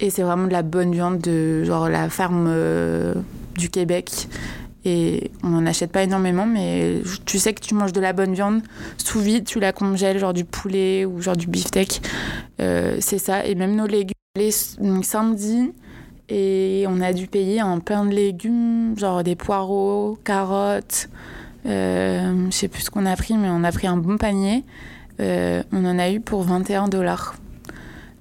Et 0.00 0.10
c'est 0.10 0.22
vraiment 0.22 0.46
de 0.46 0.52
la 0.52 0.62
bonne 0.62 0.92
viande 0.92 1.20
de 1.20 1.64
genre 1.64 1.88
la 1.88 2.10
ferme 2.10 2.46
euh, 2.48 3.14
du 3.56 3.70
Québec. 3.70 4.28
Et 4.84 5.30
on 5.42 5.48
n'en 5.48 5.64
achète 5.64 5.90
pas 5.90 6.02
énormément, 6.02 6.44
mais 6.44 7.00
tu 7.24 7.38
sais 7.38 7.54
que 7.54 7.60
tu 7.62 7.72
manges 7.72 7.94
de 7.94 8.02
la 8.02 8.12
bonne 8.12 8.34
viande 8.34 8.60
sous 8.98 9.18
vide, 9.18 9.46
tu 9.46 9.58
la 9.58 9.72
congèles, 9.72 10.18
genre 10.18 10.34
du 10.34 10.44
poulet 10.44 11.06
ou 11.06 11.22
genre 11.22 11.38
du 11.38 11.46
beefsteak. 11.46 12.02
c'est 12.58 13.18
ça. 13.18 13.46
Et 13.46 13.54
même 13.54 13.76
nos 13.76 13.86
légumes 13.86 14.13
les 14.36 14.50
samedi 14.50 15.72
et 16.28 16.86
on 16.88 17.00
a 17.00 17.12
dû 17.12 17.28
payer 17.28 17.60
un 17.60 17.78
pain 17.78 18.04
de 18.04 18.12
légumes, 18.12 18.98
genre 18.98 19.22
des 19.22 19.36
poireaux, 19.36 20.18
carottes. 20.24 21.08
Euh, 21.66 22.46
je 22.50 22.50
sais 22.50 22.66
plus 22.66 22.82
ce 22.82 22.90
qu'on 22.90 23.06
a 23.06 23.14
pris, 23.14 23.34
mais 23.36 23.48
on 23.48 23.62
a 23.62 23.70
pris 23.70 23.86
un 23.86 23.96
bon 23.96 24.18
panier. 24.18 24.64
Euh, 25.20 25.62
on 25.70 25.84
en 25.84 26.00
a 26.00 26.10
eu 26.10 26.18
pour 26.18 26.42
21 26.42 26.88
dollars. 26.88 27.36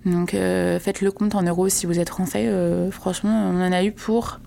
Donc 0.05 0.35
euh, 0.35 0.79
faites 0.79 1.01
le 1.01 1.11
compte 1.11 1.33
en 1.33 1.41
euros 1.41 1.67
si 1.67 1.87
vous 1.87 1.97
êtes 1.97 2.09
français. 2.09 2.45
Euh, 2.45 2.91
franchement, 2.91 3.49
on 3.51 3.59
en 3.59 3.71
a 3.71 3.83
eu 3.83 3.91
pour. 3.91 4.39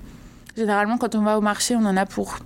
Généralement, 0.56 0.98
quand 0.98 1.16
on 1.16 1.22
va 1.22 1.36
au 1.36 1.40
marché, 1.40 1.74
on 1.74 1.84
en 1.84 1.96
a 1.96 2.06
pour 2.06 2.38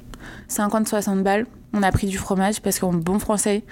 50-60 0.49 1.23
balles. 1.23 1.47
On 1.75 1.83
a 1.83 1.93
pris 1.93 2.07
du 2.07 2.17
fromage 2.17 2.63
parce 2.63 2.79
qu'en 2.79 2.95
bon 2.95 3.19
français, 3.19 3.65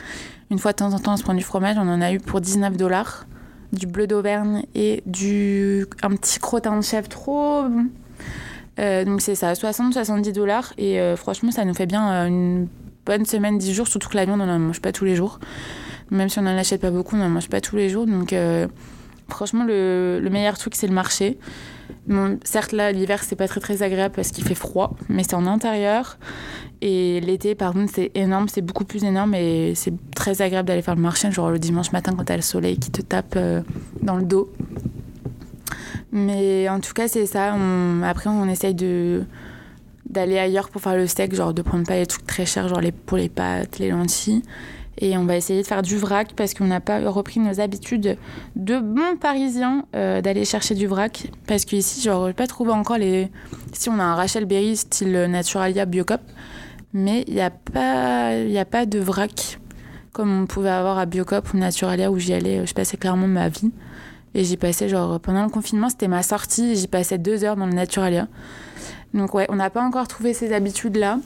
une 0.50 0.58
fois 0.58 0.72
de 0.72 0.76
temps 0.76 0.92
en 0.92 0.98
temps, 0.98 1.14
on 1.14 1.16
se 1.16 1.22
prend 1.22 1.32
du 1.32 1.42
fromage. 1.42 1.78
On 1.78 1.88
en 1.88 2.02
a 2.02 2.12
eu 2.12 2.20
pour 2.20 2.42
19 2.42 2.76
dollars 2.76 3.24
du 3.72 3.86
bleu 3.86 4.06
d'Auvergne 4.06 4.64
et 4.74 5.02
du 5.06 5.86
un 6.02 6.10
petit 6.10 6.38
crottin 6.38 6.76
de 6.76 6.82
chèvre 6.82 7.08
trop. 7.08 7.64
Euh, 8.78 9.04
donc 9.04 9.20
c'est 9.20 9.34
ça, 9.34 9.52
60-70 9.52 10.32
dollars. 10.32 10.72
Et 10.78 11.00
euh, 11.00 11.16
franchement, 11.16 11.50
ça 11.50 11.64
nous 11.64 11.74
fait 11.74 11.86
bien 11.86 12.10
euh, 12.10 12.26
une 12.26 12.68
bonne 13.04 13.24
semaine, 13.24 13.58
10 13.58 13.74
jours. 13.74 13.88
Surtout 13.88 14.08
que 14.08 14.16
la 14.16 14.24
viande, 14.24 14.40
on 14.40 14.46
n'en 14.46 14.58
mange 14.58 14.80
pas 14.80 14.92
tous 14.92 15.04
les 15.04 15.16
jours. 15.16 15.40
Même 16.10 16.28
si 16.28 16.38
on 16.38 16.42
n'en 16.42 16.56
achète 16.56 16.80
pas 16.80 16.90
beaucoup, 16.90 17.16
on 17.16 17.18
n'en 17.18 17.28
mange 17.28 17.48
pas 17.48 17.60
tous 17.60 17.76
les 17.76 17.88
jours. 17.88 18.06
Donc 18.06 18.34
franchement, 19.28 19.64
le, 19.64 20.20
le, 20.22 20.30
meilleur 20.30 20.58
truc, 20.58 20.74
c'est 20.74 20.86
le 20.86 20.94
marché. 20.94 21.38
Certes, 22.44 22.72
là, 22.72 22.90
l'hiver, 22.92 23.22
c'est 23.22 23.36
pas 23.36 23.48
très 23.48 23.60
très 23.60 23.82
agréable 23.82 24.14
parce 24.14 24.30
qu'il 24.30 24.44
fait 24.44 24.54
froid, 24.54 24.96
mais 25.08 25.22
c'est 25.22 25.34
en 25.34 25.46
intérieur. 25.46 26.18
Et 26.80 27.20
l'été, 27.20 27.54
par 27.54 27.72
contre, 27.72 27.92
c'est 27.94 28.10
énorme, 28.14 28.48
c'est 28.48 28.62
beaucoup 28.62 28.84
plus 28.84 29.04
énorme 29.04 29.34
et 29.34 29.74
c'est 29.74 29.92
très 30.14 30.42
agréable 30.42 30.68
d'aller 30.68 30.82
faire 30.82 30.94
le 30.94 31.02
marché, 31.02 31.30
genre 31.32 31.50
le 31.50 31.58
dimanche 31.58 31.92
matin 31.92 32.14
quand 32.16 32.24
t'as 32.24 32.36
le 32.36 32.42
soleil 32.42 32.78
qui 32.78 32.90
te 32.90 33.02
tape 33.02 33.34
euh, 33.36 33.62
dans 34.02 34.16
le 34.16 34.24
dos. 34.24 34.50
Mais 36.12 36.68
en 36.68 36.80
tout 36.80 36.94
cas, 36.94 37.08
c'est 37.08 37.26
ça. 37.26 37.54
Après, 38.04 38.30
on 38.30 38.48
essaye 38.48 38.74
de 38.74 39.24
d'aller 40.08 40.38
ailleurs 40.38 40.70
pour 40.70 40.80
faire 40.80 40.96
le 40.96 41.06
steak, 41.06 41.34
genre 41.34 41.52
de 41.52 41.60
prendre 41.60 41.86
pas 41.86 41.96
les 41.96 42.06
trucs 42.06 42.26
très 42.26 42.46
chers, 42.46 42.68
genre 42.68 42.80
pour 43.04 43.18
les 43.18 43.28
pâtes, 43.28 43.78
les 43.78 43.90
lentilles. 43.90 44.42
Et 45.00 45.16
on 45.16 45.24
va 45.24 45.36
essayer 45.36 45.62
de 45.62 45.66
faire 45.66 45.82
du 45.82 45.96
vrac 45.96 46.32
parce 46.34 46.54
qu'on 46.54 46.66
n'a 46.66 46.80
pas 46.80 47.08
repris 47.08 47.40
nos 47.40 47.60
habitudes 47.60 48.18
de 48.56 48.78
bons 48.78 49.16
parisiens 49.20 49.84
euh, 49.94 50.20
d'aller 50.20 50.44
chercher 50.44 50.74
du 50.74 50.86
vrac. 50.86 51.28
Parce 51.46 51.64
qu'ici, 51.64 52.02
je 52.02 52.32
pas 52.32 52.46
trouvé 52.46 52.72
encore 52.72 52.98
les. 52.98 53.30
Si 53.72 53.88
on 53.88 53.98
a 53.98 54.02
un 54.02 54.14
Rachel 54.14 54.44
Berry 54.44 54.76
style 54.76 55.26
Naturalia 55.30 55.86
Biocop, 55.86 56.20
mais 56.92 57.24
il 57.28 57.34
n'y 57.34 57.40
a, 57.40 57.50
pas, 57.50 58.30
a 58.30 58.64
pas 58.64 58.86
de 58.86 58.98
vrac 58.98 59.58
comme 60.18 60.42
on 60.42 60.46
pouvait 60.46 60.68
avoir 60.68 60.98
à 60.98 61.06
Biocop 61.06 61.54
ou 61.54 61.58
Naturalia 61.58 62.10
où 62.10 62.18
j'y 62.18 62.34
allais, 62.34 62.66
je 62.66 62.74
passais 62.74 62.96
clairement 62.96 63.28
ma 63.28 63.48
vie. 63.48 63.70
Et 64.34 64.42
j'y 64.42 64.56
passais, 64.56 64.88
genre, 64.88 65.20
pendant 65.20 65.44
le 65.44 65.48
confinement, 65.48 65.88
c'était 65.88 66.08
ma 66.08 66.24
sortie, 66.24 66.74
j'y 66.74 66.88
passais 66.88 67.18
deux 67.18 67.44
heures 67.44 67.54
dans 67.54 67.66
le 67.66 67.72
Naturalia. 67.72 68.26
Donc, 69.14 69.32
ouais, 69.34 69.46
on 69.48 69.54
n'a 69.54 69.70
pas 69.70 69.80
encore 69.80 70.08
trouvé 70.08 70.34
ces 70.34 70.52
habitudes-là. 70.52 71.20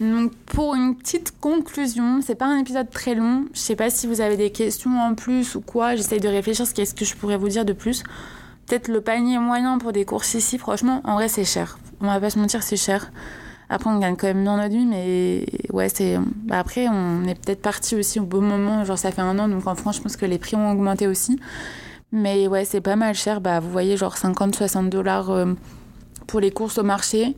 Donc, 0.00 0.32
pour 0.46 0.74
une 0.76 0.94
petite 0.94 1.34
conclusion, 1.40 2.20
c'est 2.22 2.36
pas 2.36 2.46
un 2.46 2.58
épisode 2.58 2.88
très 2.90 3.14
long. 3.14 3.46
Je 3.52 3.58
sais 3.58 3.74
pas 3.74 3.90
si 3.90 4.06
vous 4.06 4.20
avez 4.20 4.36
des 4.36 4.50
questions 4.50 4.96
en 4.98 5.14
plus 5.14 5.56
ou 5.56 5.60
quoi. 5.60 5.96
J'essaye 5.96 6.20
de 6.20 6.28
réfléchir 6.28 6.66
ce 6.66 6.74
qu'est-ce 6.74 6.94
que 6.94 7.04
je 7.04 7.16
pourrais 7.16 7.36
vous 7.36 7.48
dire 7.48 7.64
de 7.64 7.72
plus. 7.72 8.04
Peut-être 8.66 8.88
le 8.88 9.00
panier 9.00 9.38
moyen 9.38 9.78
pour 9.78 9.92
des 9.92 10.04
courses 10.04 10.34
ici, 10.34 10.58
franchement, 10.58 11.00
en 11.04 11.14
vrai, 11.14 11.28
c'est 11.28 11.44
cher. 11.44 11.78
On 12.00 12.06
va 12.06 12.20
pas 12.20 12.30
se 12.30 12.38
mentir, 12.38 12.62
c'est 12.62 12.76
cher. 12.76 13.10
Après, 13.70 13.90
on 13.90 13.98
gagne 13.98 14.16
quand 14.16 14.28
même 14.28 14.44
dans 14.44 14.56
notre 14.56 14.74
vie, 14.74 14.86
mais 14.86 15.44
ouais, 15.72 15.88
c'est. 15.88 16.18
Bah, 16.44 16.60
après, 16.60 16.86
on 16.88 17.24
est 17.24 17.34
peut-être 17.34 17.60
parti 17.60 17.96
aussi 17.96 18.20
au 18.20 18.24
bon 18.24 18.40
moment. 18.40 18.84
Genre, 18.84 18.98
ça 18.98 19.10
fait 19.10 19.20
un 19.20 19.38
an, 19.38 19.48
donc 19.48 19.66
en 19.66 19.74
France, 19.74 19.96
je 19.96 20.02
pense 20.02 20.16
que 20.16 20.26
les 20.26 20.38
prix 20.38 20.56
ont 20.56 20.70
augmenté 20.70 21.06
aussi. 21.06 21.38
Mais 22.12 22.46
ouais, 22.46 22.64
c'est 22.64 22.80
pas 22.80 22.96
mal 22.96 23.14
cher. 23.14 23.40
Bah, 23.40 23.58
vous 23.60 23.70
voyez, 23.70 23.96
genre 23.96 24.14
50-60 24.16 24.88
dollars 24.88 25.30
euh, 25.30 25.52
pour 26.26 26.40
les 26.40 26.50
courses 26.50 26.78
au 26.78 26.82
marché. 26.84 27.36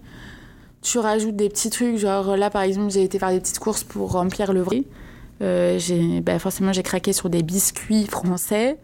Tu 0.83 0.99
rajoutes 0.99 1.37
des 1.37 1.49
petits 1.49 1.71
trucs, 1.71 1.97
genre 1.97 2.37
là, 2.37 2.49
par 2.51 2.63
exemple, 2.63 2.91
j'ai 2.91 3.03
été 3.05 3.19
faire 3.19 3.31
des 3.31 3.41
petites 3.41 3.59
courses 3.59 3.85
pour 3.85 4.13
remplir 4.13 4.53
le 4.53 4.63
vrai. 4.63 4.85
Euh, 5.43 5.79
j'ai, 5.79 6.21
bah, 6.21 6.39
forcément, 6.39 6.73
j'ai 6.73 6.83
craqué 6.83 7.13
sur 7.13 7.29
des 7.29 7.43
biscuits 7.43 8.07
français. 8.07 8.79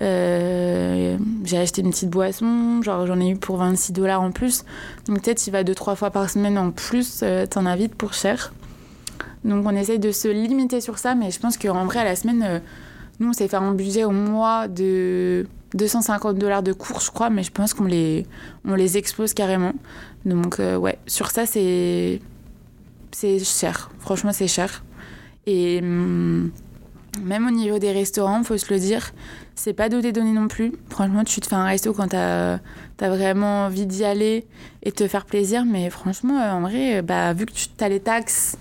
j'ai 0.00 1.58
acheté 1.58 1.80
une 1.80 1.90
petite 1.90 2.10
boisson, 2.10 2.82
genre 2.82 3.06
j'en 3.06 3.18
ai 3.20 3.30
eu 3.30 3.36
pour 3.36 3.56
26 3.56 3.92
dollars 3.92 4.22
en 4.22 4.30
plus. 4.30 4.64
Donc 5.06 5.22
peut-être 5.22 5.46
il 5.46 5.50
va 5.50 5.64
deux 5.64 5.74
trois 5.74 5.96
fois 5.96 6.10
par 6.10 6.28
semaine 6.30 6.58
en 6.58 6.70
plus, 6.70 7.24
t'en 7.50 7.66
as 7.66 7.76
vite 7.76 7.94
pour 7.94 8.12
cher. 8.12 8.52
Donc 9.44 9.66
on 9.66 9.74
essaye 9.74 9.98
de 9.98 10.12
se 10.12 10.28
limiter 10.28 10.80
sur 10.80 10.98
ça, 10.98 11.14
mais 11.14 11.30
je 11.30 11.40
pense 11.40 11.56
qu'en 11.56 11.84
vrai 11.86 12.00
à 12.00 12.04
la 12.04 12.16
semaine, 12.16 12.62
nous 13.20 13.30
on 13.30 13.32
s'est 13.32 13.48
fait 13.48 13.56
un 13.56 13.72
budget 13.72 14.04
au 14.04 14.12
mois 14.12 14.68
de 14.68 15.46
250 15.74 16.38
dollars 16.38 16.62
de 16.62 16.72
cours, 16.72 17.00
je 17.00 17.10
crois, 17.10 17.30
mais 17.30 17.42
je 17.42 17.50
pense 17.50 17.74
qu'on 17.74 17.84
les, 17.84 18.26
on 18.64 18.74
les 18.74 18.96
explose 18.96 19.34
carrément. 19.34 19.72
Donc, 20.28 20.60
euh, 20.60 20.76
ouais, 20.76 20.98
sur 21.06 21.30
ça, 21.30 21.46
c'est, 21.46 22.20
c'est 23.12 23.38
cher. 23.40 23.90
Franchement, 23.98 24.32
c'est 24.32 24.48
cher. 24.48 24.84
Et 25.46 25.78
hum, 25.80 26.50
même 27.22 27.46
au 27.46 27.50
niveau 27.50 27.78
des 27.78 27.92
restaurants, 27.92 28.42
faut 28.44 28.58
se 28.58 28.72
le 28.72 28.78
dire, 28.78 29.12
c'est 29.54 29.72
pas 29.72 29.88
donné 29.88 30.12
donné 30.12 30.32
non 30.32 30.48
plus. 30.48 30.72
Franchement, 30.90 31.24
tu 31.24 31.40
te 31.40 31.48
fais 31.48 31.56
un 31.56 31.64
resto 31.64 31.92
quand 31.92 32.08
t'as 32.08 32.58
as 33.00 33.08
vraiment 33.08 33.66
envie 33.66 33.86
d'y 33.86 34.04
aller 34.04 34.46
et 34.82 34.92
te 34.92 35.06
faire 35.08 35.24
plaisir, 35.24 35.64
mais 35.64 35.90
franchement, 35.90 36.34
en 36.34 36.60
vrai, 36.60 37.02
bah, 37.02 37.32
vu 37.32 37.46
que 37.46 37.52
tu 37.52 37.68
as 37.80 37.88
les 37.88 38.00
taxes 38.00 38.56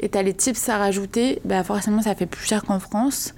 et 0.00 0.08
tu 0.08 0.18
as 0.18 0.22
les 0.22 0.34
tips 0.34 0.68
à 0.68 0.78
rajouter, 0.78 1.40
bah, 1.44 1.62
forcément, 1.62 2.02
ça 2.02 2.14
fait 2.14 2.26
plus 2.26 2.44
cher 2.44 2.64
qu'en 2.64 2.80
France. 2.80 3.34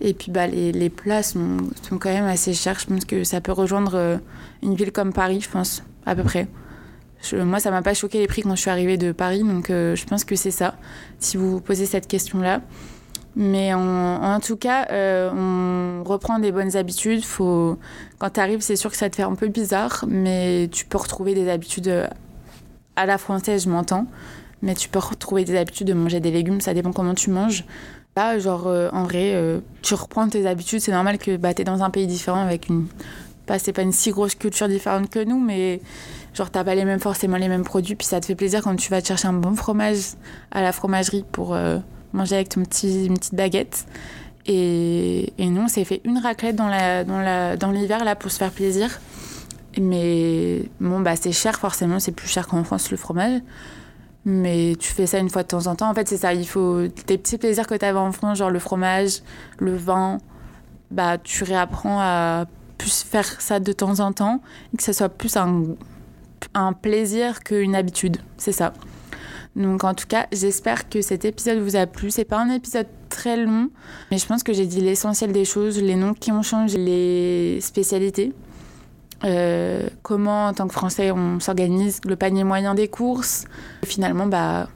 Et 0.00 0.12
puis 0.14 0.30
bah, 0.30 0.46
les, 0.46 0.72
les 0.72 0.90
plats 0.90 1.22
sont, 1.22 1.56
sont, 1.82 1.98
quand 1.98 2.10
même 2.10 2.24
assez 2.24 2.52
chers. 2.52 2.78
Je 2.78 2.86
pense 2.86 3.04
que 3.04 3.24
ça 3.24 3.40
peut 3.40 3.52
rejoindre 3.52 3.94
euh, 3.94 4.18
une 4.62 4.74
ville 4.74 4.92
comme 4.92 5.12
Paris, 5.12 5.40
je 5.40 5.50
pense, 5.50 5.82
à 6.04 6.14
peu 6.14 6.22
près. 6.22 6.48
Moi, 7.32 7.60
ça 7.60 7.70
m'a 7.70 7.82
pas 7.82 7.94
choqué 7.94 8.18
les 8.18 8.26
prix 8.26 8.42
quand 8.42 8.54
je 8.54 8.60
suis 8.60 8.70
arrivée 8.70 8.96
de 8.96 9.12
Paris, 9.12 9.42
donc 9.42 9.70
euh, 9.70 9.96
je 9.96 10.04
pense 10.06 10.24
que 10.24 10.36
c'est 10.36 10.50
ça, 10.50 10.76
si 11.18 11.36
vous 11.36 11.50
vous 11.50 11.60
posez 11.60 11.86
cette 11.86 12.06
question-là. 12.06 12.60
Mais 13.38 13.74
en, 13.74 14.40
tout 14.40 14.56
cas, 14.56 14.86
euh, 14.90 15.30
on 15.30 16.04
reprend 16.04 16.38
des 16.38 16.52
bonnes 16.52 16.74
habitudes. 16.74 17.22
Faut... 17.22 17.78
Quand 18.18 18.30
tu 18.30 18.40
arrives, 18.40 18.62
c'est 18.62 18.76
sûr 18.76 18.90
que 18.90 18.96
ça 18.96 19.10
te 19.10 19.16
fait 19.16 19.24
un 19.24 19.34
peu 19.34 19.48
bizarre, 19.48 20.06
mais 20.08 20.70
tu 20.72 20.86
peux 20.86 20.96
retrouver 20.96 21.34
des 21.34 21.50
habitudes 21.50 22.08
à 22.96 23.04
la 23.04 23.18
française, 23.18 23.64
je 23.64 23.68
m'entends. 23.68 24.06
Mais 24.62 24.74
tu 24.74 24.88
peux 24.88 25.00
retrouver 25.00 25.44
des 25.44 25.54
habitudes 25.54 25.86
de 25.86 25.92
manger 25.92 26.18
des 26.18 26.30
légumes, 26.30 26.62
ça 26.62 26.72
dépend 26.72 26.92
comment 26.92 27.14
tu 27.14 27.28
manges 27.28 27.66
genre, 28.38 28.66
euh, 28.66 28.88
en 28.92 29.04
vrai, 29.04 29.32
euh, 29.34 29.60
tu 29.82 29.94
reprends 29.94 30.28
tes 30.28 30.46
habitudes. 30.46 30.80
C'est 30.80 30.92
normal 30.92 31.18
que 31.18 31.36
bah, 31.36 31.54
tu 31.54 31.62
es 31.62 31.64
dans 31.64 31.82
un 31.82 31.90
pays 31.90 32.06
différent 32.06 32.40
avec 32.40 32.68
une. 32.68 32.86
Bah, 33.46 33.58
c'est 33.58 33.72
pas 33.72 33.82
une 33.82 33.92
si 33.92 34.10
grosse 34.10 34.34
culture 34.34 34.68
différente 34.68 35.08
que 35.10 35.22
nous, 35.22 35.38
mais 35.38 35.80
genre, 36.36 36.50
t'as 36.50 36.64
pas 36.64 36.74
les 36.74 36.84
mêmes, 36.84 37.00
forcément 37.00 37.36
les 37.36 37.48
mêmes 37.48 37.64
produits. 37.64 37.94
Puis 37.94 38.06
ça 38.06 38.20
te 38.20 38.26
fait 38.26 38.34
plaisir 38.34 38.62
quand 38.62 38.76
tu 38.76 38.90
vas 38.90 39.00
te 39.00 39.08
chercher 39.08 39.28
un 39.28 39.32
bon 39.32 39.54
fromage 39.54 40.14
à 40.50 40.62
la 40.62 40.72
fromagerie 40.72 41.24
pour 41.32 41.54
euh, 41.54 41.78
manger 42.12 42.36
avec 42.36 42.50
ton 42.50 42.62
petit, 42.62 43.06
une 43.06 43.14
petite 43.14 43.34
baguette. 43.34 43.86
Et, 44.46 45.32
et 45.38 45.46
nous, 45.48 45.62
on 45.62 45.68
s'est 45.68 45.84
fait 45.84 46.00
une 46.04 46.18
raclette 46.18 46.54
dans, 46.54 46.68
la, 46.68 47.04
dans, 47.04 47.18
la, 47.18 47.56
dans 47.56 47.72
l'hiver 47.72 48.04
là 48.04 48.14
pour 48.14 48.30
se 48.30 48.38
faire 48.38 48.52
plaisir. 48.52 49.00
Mais 49.78 50.62
bon, 50.80 51.00
bah, 51.00 51.16
c'est 51.16 51.32
cher 51.32 51.58
forcément, 51.58 51.98
c'est 51.98 52.12
plus 52.12 52.28
cher 52.28 52.46
qu'en 52.46 52.64
France 52.64 52.90
le 52.90 52.96
fromage. 52.96 53.40
Mais 54.24 54.74
tu 54.78 54.92
fais 54.92 55.06
ça 55.06 55.18
une 55.18 55.30
fois 55.30 55.42
de 55.42 55.48
temps 55.48 55.66
en 55.66 55.76
temps. 55.76 55.88
En 55.88 55.94
fait, 55.94 56.08
c'est 56.08 56.16
ça. 56.16 56.34
Il 56.34 56.46
faut 56.46 56.88
tes 56.88 57.16
petits 57.16 57.38
plaisirs 57.38 57.66
que 57.66 57.74
tu 57.74 57.84
avais 57.84 57.98
en 57.98 58.12
France, 58.12 58.38
genre 58.38 58.50
le 58.50 58.58
fromage, 58.58 59.22
le 59.58 59.76
vin, 59.76 60.18
bah, 60.90 61.18
tu 61.18 61.44
réapprends 61.44 62.00
à 62.00 62.46
plus 62.78 63.02
faire 63.02 63.40
ça 63.40 63.60
de 63.60 63.72
temps 63.72 64.00
en 64.00 64.12
temps 64.12 64.40
et 64.74 64.76
que 64.76 64.82
ça 64.82 64.92
soit 64.92 65.08
plus 65.08 65.36
un, 65.36 65.62
un 66.54 66.72
plaisir 66.72 67.40
qu'une 67.42 67.74
habitude. 67.74 68.18
C'est 68.36 68.52
ça. 68.52 68.72
Donc 69.56 69.84
en 69.84 69.94
tout 69.94 70.06
cas, 70.06 70.26
j'espère 70.32 70.88
que 70.88 71.00
cet 71.00 71.24
épisode 71.24 71.58
vous 71.58 71.76
a 71.76 71.86
plu. 71.86 72.10
C'est 72.10 72.26
pas 72.26 72.38
un 72.38 72.50
épisode 72.50 72.86
très 73.08 73.36
long, 73.36 73.70
mais 74.10 74.18
je 74.18 74.26
pense 74.26 74.42
que 74.42 74.52
j'ai 74.52 74.66
dit 74.66 74.82
l'essentiel 74.82 75.32
des 75.32 75.46
choses, 75.46 75.80
les 75.80 75.96
noms 75.96 76.12
qui 76.12 76.30
ont 76.30 76.42
changé, 76.42 76.76
les 76.76 77.60
spécialités. 77.62 78.34
Euh, 79.24 79.88
comment, 80.02 80.48
en 80.48 80.52
tant 80.52 80.68
que 80.68 80.74
Français, 80.74 81.10
on 81.10 81.40
s'organise 81.40 82.00
le 82.04 82.16
panier 82.16 82.44
moyen 82.44 82.74
des 82.74 82.88
courses. 82.88 83.46
Finalement, 83.82 84.26
bah, 84.26 84.68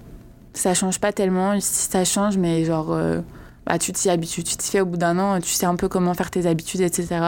ça 0.54 0.72
change 0.72 0.98
pas 0.98 1.12
tellement. 1.12 1.60
Ça 1.60 2.04
change, 2.04 2.38
mais 2.38 2.64
genre, 2.64 2.92
euh, 2.92 3.20
bah, 3.66 3.78
tu 3.78 3.92
t'y 3.92 4.08
habitues. 4.08 4.44
Tu 4.44 4.56
t'y 4.56 4.70
fais 4.70 4.80
au 4.80 4.86
bout 4.86 4.96
d'un 4.96 5.18
an, 5.18 5.40
tu 5.40 5.50
sais 5.50 5.66
un 5.66 5.76
peu 5.76 5.88
comment 5.88 6.14
faire 6.14 6.30
tes 6.30 6.46
habitudes, 6.46 6.80
etc. 6.80 7.20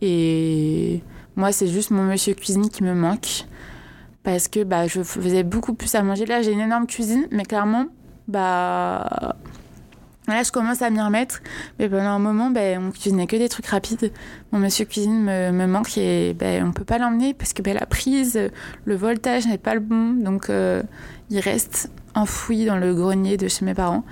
Et 0.00 1.02
moi, 1.36 1.52
c'est 1.52 1.68
juste 1.68 1.90
mon 1.90 2.04
monsieur 2.04 2.32
cuisine 2.32 2.70
qui 2.70 2.82
me 2.84 2.94
manque. 2.94 3.44
Parce 4.22 4.48
que 4.48 4.64
bah, 4.64 4.86
je 4.86 5.02
faisais 5.02 5.42
beaucoup 5.42 5.74
plus 5.74 5.94
à 5.94 6.02
manger. 6.02 6.26
Là, 6.26 6.42
j'ai 6.42 6.52
une 6.52 6.60
énorme 6.60 6.86
cuisine, 6.86 7.26
mais 7.30 7.44
clairement, 7.44 7.86
bah, 8.28 9.36
Là, 10.30 10.44
je 10.44 10.52
commence 10.52 10.80
à 10.80 10.90
m'y 10.90 11.00
remettre. 11.00 11.40
Mais 11.78 11.88
pendant 11.88 12.10
un 12.10 12.18
moment, 12.18 12.50
ben, 12.50 12.80
on 12.86 12.90
cuisinait 12.92 13.26
que 13.26 13.36
des 13.36 13.48
trucs 13.48 13.66
rapides. 13.66 14.12
Mon 14.52 14.60
monsieur 14.60 14.84
cuisine 14.84 15.24
me, 15.24 15.66
manque 15.66 15.98
et 15.98 16.34
ben, 16.34 16.64
on 16.64 16.72
peut 16.72 16.84
pas 16.84 16.98
l'emmener 16.98 17.34
parce 17.34 17.52
que 17.52 17.62
ben, 17.62 17.74
la 17.74 17.86
prise, 17.86 18.38
le 18.84 18.96
voltage 18.96 19.46
n'est 19.46 19.58
pas 19.58 19.74
le 19.74 19.80
bon. 19.80 20.12
Donc, 20.12 20.48
euh, 20.48 20.82
il 21.30 21.40
reste 21.40 21.90
enfoui 22.14 22.64
dans 22.64 22.76
le 22.76 22.94
grenier 22.94 23.36
de 23.36 23.48
chez 23.48 23.64
mes 23.64 23.74
parents. 23.74 24.04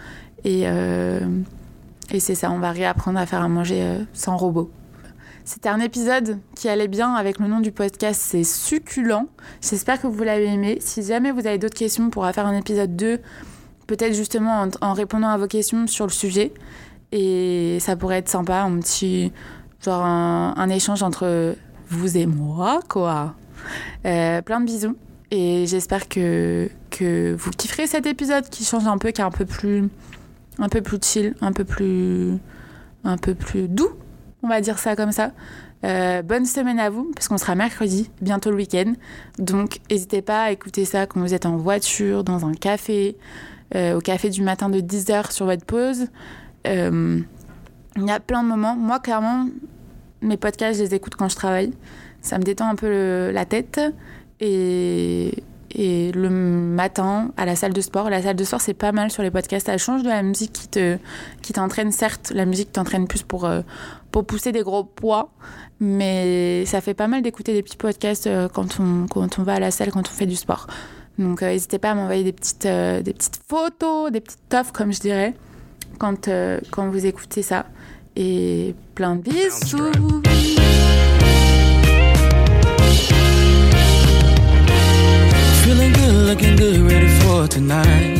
Et, 0.44 0.62
euh, 0.64 1.20
et 2.10 2.20
c'est 2.20 2.34
ça, 2.34 2.50
on 2.50 2.58
va 2.58 2.72
réapprendre 2.72 3.18
à 3.18 3.26
faire 3.26 3.42
à 3.42 3.48
manger 3.48 3.82
euh, 3.82 4.02
sans 4.12 4.36
robot. 4.36 4.70
C'était 5.48 5.70
un 5.70 5.80
épisode 5.80 6.40
qui 6.54 6.68
allait 6.68 6.88
bien 6.88 7.14
avec 7.14 7.38
le 7.38 7.46
nom 7.46 7.60
du 7.60 7.72
podcast, 7.72 8.20
c'est 8.22 8.44
Succulent. 8.44 9.28
J'espère 9.62 9.98
que 9.98 10.06
vous 10.06 10.22
l'avez 10.22 10.44
aimé. 10.44 10.76
Si 10.82 11.02
jamais 11.02 11.30
vous 11.30 11.46
avez 11.46 11.56
d'autres 11.56 11.74
questions, 11.78 12.04
on 12.04 12.10
pourra 12.10 12.34
faire 12.34 12.44
un 12.44 12.54
épisode 12.54 12.94
2 12.96 13.18
peut-être 13.86 14.12
justement 14.12 14.68
en, 14.82 14.92
répondant 14.92 15.28
à 15.28 15.38
vos 15.38 15.46
questions 15.46 15.86
sur 15.86 16.04
le 16.04 16.12
sujet. 16.12 16.52
Et 17.12 17.78
ça 17.80 17.96
pourrait 17.96 18.18
être 18.18 18.28
sympa, 18.28 18.60
un 18.60 18.78
petit, 18.78 19.32
genre 19.82 20.04
un, 20.04 20.68
échange 20.68 21.02
entre 21.02 21.56
vous 21.88 22.18
et 22.18 22.26
moi, 22.26 22.80
quoi. 22.86 23.34
Euh, 24.04 24.42
plein 24.42 24.60
de 24.60 24.66
bisous. 24.66 24.96
Et 25.30 25.64
j'espère 25.66 26.08
que, 26.08 26.68
que 26.90 27.34
vous 27.38 27.52
kifferez 27.52 27.86
cet 27.86 28.04
épisode 28.04 28.50
qui 28.50 28.64
change 28.64 28.86
un 28.86 28.98
peu, 28.98 29.12
qui 29.12 29.22
est 29.22 29.24
un 29.24 29.30
peu 29.30 29.46
plus, 29.46 29.88
un 30.58 30.68
peu 30.68 30.82
plus 30.82 30.98
chill, 31.02 31.34
un 31.40 31.52
peu 31.52 31.64
plus, 31.64 32.36
un 33.02 33.16
peu 33.16 33.34
plus 33.34 33.66
doux, 33.66 33.94
on 34.42 34.48
va 34.48 34.60
dire 34.60 34.78
ça 34.78 34.96
comme 34.96 35.12
ça. 35.12 35.32
Euh, 35.84 36.22
bonne 36.22 36.44
semaine 36.44 36.80
à 36.80 36.90
vous, 36.90 37.10
parce 37.14 37.28
qu'on 37.28 37.38
sera 37.38 37.54
mercredi, 37.54 38.10
bientôt 38.20 38.50
le 38.50 38.56
week-end. 38.56 38.94
Donc, 39.38 39.78
n'hésitez 39.90 40.22
pas 40.22 40.44
à 40.44 40.50
écouter 40.50 40.84
ça 40.84 41.06
quand 41.06 41.20
vous 41.20 41.34
êtes 41.34 41.46
en 41.46 41.56
voiture, 41.56 42.24
dans 42.24 42.46
un 42.46 42.52
café, 42.52 43.16
euh, 43.74 43.96
au 43.96 44.00
café 44.00 44.28
du 44.30 44.42
matin 44.42 44.68
de 44.68 44.80
10h 44.80 45.30
sur 45.30 45.46
votre 45.46 45.64
pause. 45.64 46.08
Euh, 46.66 47.20
il 47.96 48.04
y 48.04 48.10
a 48.10 48.20
plein 48.20 48.42
de 48.42 48.48
moments. 48.48 48.74
Moi, 48.74 48.98
clairement, 48.98 49.48
mes 50.20 50.36
podcasts, 50.36 50.78
je 50.78 50.84
les 50.84 50.94
écoute 50.94 51.14
quand 51.14 51.28
je 51.28 51.36
travaille. 51.36 51.72
Ça 52.22 52.38
me 52.38 52.42
détend 52.42 52.68
un 52.68 52.74
peu 52.74 53.30
la 53.30 53.44
tête. 53.44 53.80
Et, 54.40 55.42
le 55.76 56.28
matin, 56.28 57.30
à 57.36 57.44
la 57.44 57.54
salle 57.54 57.72
de 57.72 57.80
sport, 57.80 58.10
la 58.10 58.22
salle 58.22 58.36
de 58.36 58.42
sport, 58.42 58.60
c'est 58.60 58.74
pas 58.74 58.90
mal 58.90 59.10
sur 59.10 59.22
les 59.22 59.30
podcasts. 59.30 59.68
Elle 59.68 59.78
change 59.78 60.02
de 60.02 60.08
la 60.08 60.22
musique 60.22 60.52
qui 60.52 60.66
te 60.66 60.96
qui 61.42 61.52
t'entraîne. 61.52 61.92
Certes, 61.92 62.32
la 62.34 62.46
musique 62.46 62.72
t'entraîne 62.72 63.06
plus 63.06 63.22
pour, 63.22 63.48
pour 64.10 64.26
pousser 64.26 64.52
des 64.52 64.62
gros 64.62 64.84
poids. 64.84 65.30
Mais 65.80 66.64
ça 66.66 66.80
fait 66.80 66.94
pas 66.94 67.06
mal 67.06 67.22
d'écouter 67.22 67.52
des 67.52 67.62
petits 67.62 67.76
podcasts 67.76 68.28
quand 68.52 68.80
on, 68.80 69.06
quand 69.06 69.38
on 69.38 69.42
va 69.42 69.54
à 69.54 69.60
la 69.60 69.70
salle, 69.70 69.90
quand 69.90 70.08
on 70.08 70.12
fait 70.12 70.26
du 70.26 70.36
sport. 70.36 70.66
Donc 71.18 71.42
euh, 71.42 71.50
n'hésitez 71.50 71.78
pas 71.78 71.90
à 71.90 71.94
m'envoyer 71.94 72.24
des 72.24 72.32
petites, 72.32 72.66
euh, 72.66 73.02
des 73.02 73.12
petites 73.12 73.40
photos, 73.48 74.12
des 74.12 74.20
petites 74.20 74.48
toffes 74.48 74.72
comme 74.72 74.92
je 74.92 75.00
dirais, 75.00 75.34
quand, 75.98 76.28
euh, 76.28 76.60
quand 76.70 76.88
vous 76.88 77.06
écoutez 77.06 77.42
ça. 77.42 77.66
Et 78.16 78.74
plein 78.94 79.16
de 79.16 79.22
bisous 79.22 80.22
Feeling 85.62 85.92
good, 85.92 86.28
looking 86.28 86.56
good, 86.56 86.90
ready 86.90 87.08
for 87.20 87.48
tonight. 87.48 88.17